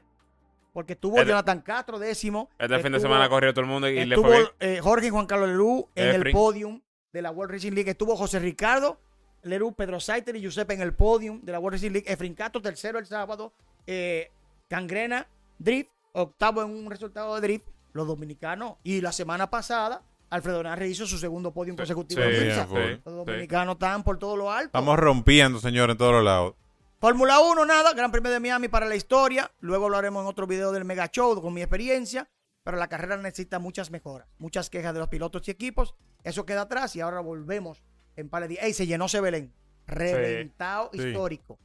Porque 0.74 0.94
estuvo 0.94 1.16
Jonathan 1.24 1.62
Castro, 1.62 1.98
décimo. 1.98 2.50
Este 2.60 2.80
fin 2.80 2.92
de 2.92 3.00
semana 3.00 3.30
corrió 3.30 3.54
todo 3.54 3.62
el 3.62 3.68
mundo 3.72 3.88
y 3.88 3.96
le 4.06 4.16
estuvo 4.16 4.28
fue 4.28 4.38
bien. 4.40 4.50
eh, 4.60 4.80
Jorge 4.82 5.08
y 5.08 5.10
Juan 5.10 5.26
Carlos 5.26 5.48
Lerú 5.50 5.88
en 5.96 6.10
el 6.22 6.32
podium 6.34 6.82
de 7.14 7.22
la 7.22 7.32
World 7.32 7.54
Racing 7.54 7.72
League. 7.72 7.90
Estuvo 7.90 8.16
José 8.18 8.40
Ricardo 8.40 9.00
Lerú, 9.44 9.74
Pedro 9.74 10.02
Saiter 10.02 10.36
y 10.36 10.42
Giuseppe 10.42 10.74
en 10.74 10.82
el 10.82 10.94
podium 10.94 11.40
de 11.44 11.52
la 11.54 11.60
World 11.60 11.76
Racing 11.78 11.92
League. 11.92 12.12
Efrin 12.12 12.34
Castro, 12.34 12.62
tercero 12.62 13.00
el 13.00 13.06
sábado. 13.06 13.54
Eh, 13.88 14.32
Gangrena, 14.70 15.28
Drift, 15.60 15.92
octavo 16.16 16.64
en 16.64 16.70
un 16.70 16.90
resultado 16.90 17.36
de 17.36 17.42
Drift. 17.42 17.68
Los 17.94 18.08
dominicanos. 18.08 18.76
Y 18.84 19.00
la 19.00 19.14
semana 19.14 19.50
pasada, 19.50 20.02
Alfredo 20.30 20.62
Narre 20.64 20.90
hizo 20.90 21.06
su 21.06 21.18
segundo 21.18 21.54
podium 21.54 21.78
consecutivo. 21.78 22.22
Sí, 22.24 22.28
en 22.28 22.68
sí, 22.68 23.02
Los 23.06 23.26
dominicanos 23.26 23.76
están 23.76 24.04
por 24.04 24.20
todo 24.20 24.36
lo 24.36 24.52
alto. 24.52 24.68
Estamos 24.68 25.00
rompiendo, 25.00 25.60
señor, 25.60 25.90
en 25.90 25.98
todos 25.98 26.12
los 26.12 26.24
lados. 26.24 26.56
Fórmula 27.00 27.40
1, 27.40 27.66
nada, 27.66 27.94
Gran 27.94 28.12
Premio 28.12 28.32
de 28.32 28.40
Miami 28.40 28.68
para 28.68 28.86
la 28.86 28.96
historia. 28.96 29.52
Luego 29.60 29.90
lo 29.90 29.98
haremos 29.98 30.24
en 30.24 30.28
otro 30.28 30.48
video 30.48 30.72
del 30.72 30.86
Mega 30.86 31.08
Show 31.08 31.42
con 31.42 31.54
mi 31.54 31.62
experiencia. 31.62 32.30
Pero 32.64 32.78
la 32.78 32.88
carrera 32.88 33.16
necesita 33.18 33.60
muchas 33.60 33.92
mejoras, 33.92 34.28
muchas 34.40 34.72
quejas 34.72 34.94
de 34.94 35.00
los 35.00 35.08
pilotos 35.08 35.48
y 35.48 35.52
equipos. 35.52 35.94
Eso 36.24 36.46
queda 36.48 36.62
atrás 36.62 36.96
y 36.96 37.02
ahora 37.02 37.20
volvemos 37.20 37.84
en 38.16 38.28
par 38.28 38.42
de 38.42 38.48
días. 38.50 38.64
¡Ey! 38.64 38.74
Se 38.74 38.88
llenó 38.88 39.08
Sebelén. 39.08 39.54
Reventado 39.86 40.90
histórico. 40.92 41.60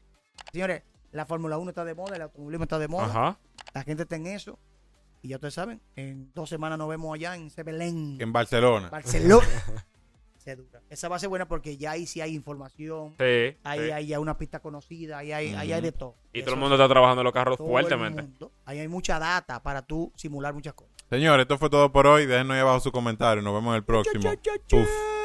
Señores, 0.52 0.82
la 1.12 1.26
Fórmula 1.26 1.58
1 1.58 1.70
está 1.70 1.84
de 1.84 1.94
moda, 1.94 2.16
el 2.16 2.22
automovilismo 2.22 2.64
está 2.64 2.78
de 2.78 2.88
moda. 2.88 3.06
Ajá. 3.06 3.38
La 3.74 3.82
gente 3.82 4.02
está 4.04 4.16
en 4.16 4.26
eso. 4.26 4.58
Y 5.22 5.28
ya 5.28 5.36
ustedes 5.36 5.54
saben, 5.54 5.82
en 5.96 6.32
dos 6.34 6.48
semanas 6.48 6.78
nos 6.78 6.88
vemos 6.88 7.14
allá 7.14 7.36
en 7.36 7.50
Sebelén, 7.50 8.16
En 8.20 8.32
Barcelona. 8.32 8.88
Barcelona. 8.88 9.46
Se 10.38 10.56
dura. 10.56 10.80
Esa 10.88 11.10
va 11.10 11.16
a 11.16 11.18
ser 11.18 11.28
buena 11.28 11.46
porque 11.46 11.76
ya 11.76 11.90
ahí 11.90 12.06
sí 12.06 12.22
hay 12.22 12.34
información. 12.34 13.14
Sí. 13.18 13.58
Ahí 13.62 13.80
sí. 13.80 13.90
hay 13.90 14.06
ya 14.06 14.18
una 14.20 14.38
pista 14.38 14.60
conocida, 14.60 15.18
ahí 15.18 15.32
hay, 15.32 15.52
ahí 15.54 15.70
hay 15.70 15.82
de 15.82 15.92
todo. 15.92 16.16
Y 16.32 16.40
todo 16.42 16.54
el 16.54 16.60
mundo 16.60 16.76
está 16.76 16.88
trabajando 16.88 17.20
en 17.20 17.24
los 17.26 17.34
carros 17.34 17.58
todo 17.58 17.66
el 17.66 17.72
fuertemente. 17.72 18.22
mundo. 18.22 18.50
Ahí 18.64 18.78
hay 18.78 18.88
mucha 18.88 19.18
data 19.18 19.62
para 19.62 19.82
tú 19.82 20.10
simular 20.16 20.54
muchas 20.54 20.72
cosas. 20.72 20.94
Señor, 21.10 21.40
esto 21.40 21.58
fue 21.58 21.68
todo 21.68 21.92
por 21.92 22.06
hoy. 22.06 22.24
Déjenos 22.24 22.54
ahí 22.54 22.60
abajo 22.60 22.80
su 22.80 22.90
comentario. 22.90 23.42
Nos 23.42 23.52
vemos 23.52 23.72
en 23.72 23.76
el 23.76 23.84
próximo. 23.84 24.22
Cha, 24.22 24.36
cha, 24.36 24.52
cha, 24.56 24.66
cha. 24.66 24.76
Uf. 24.78 25.19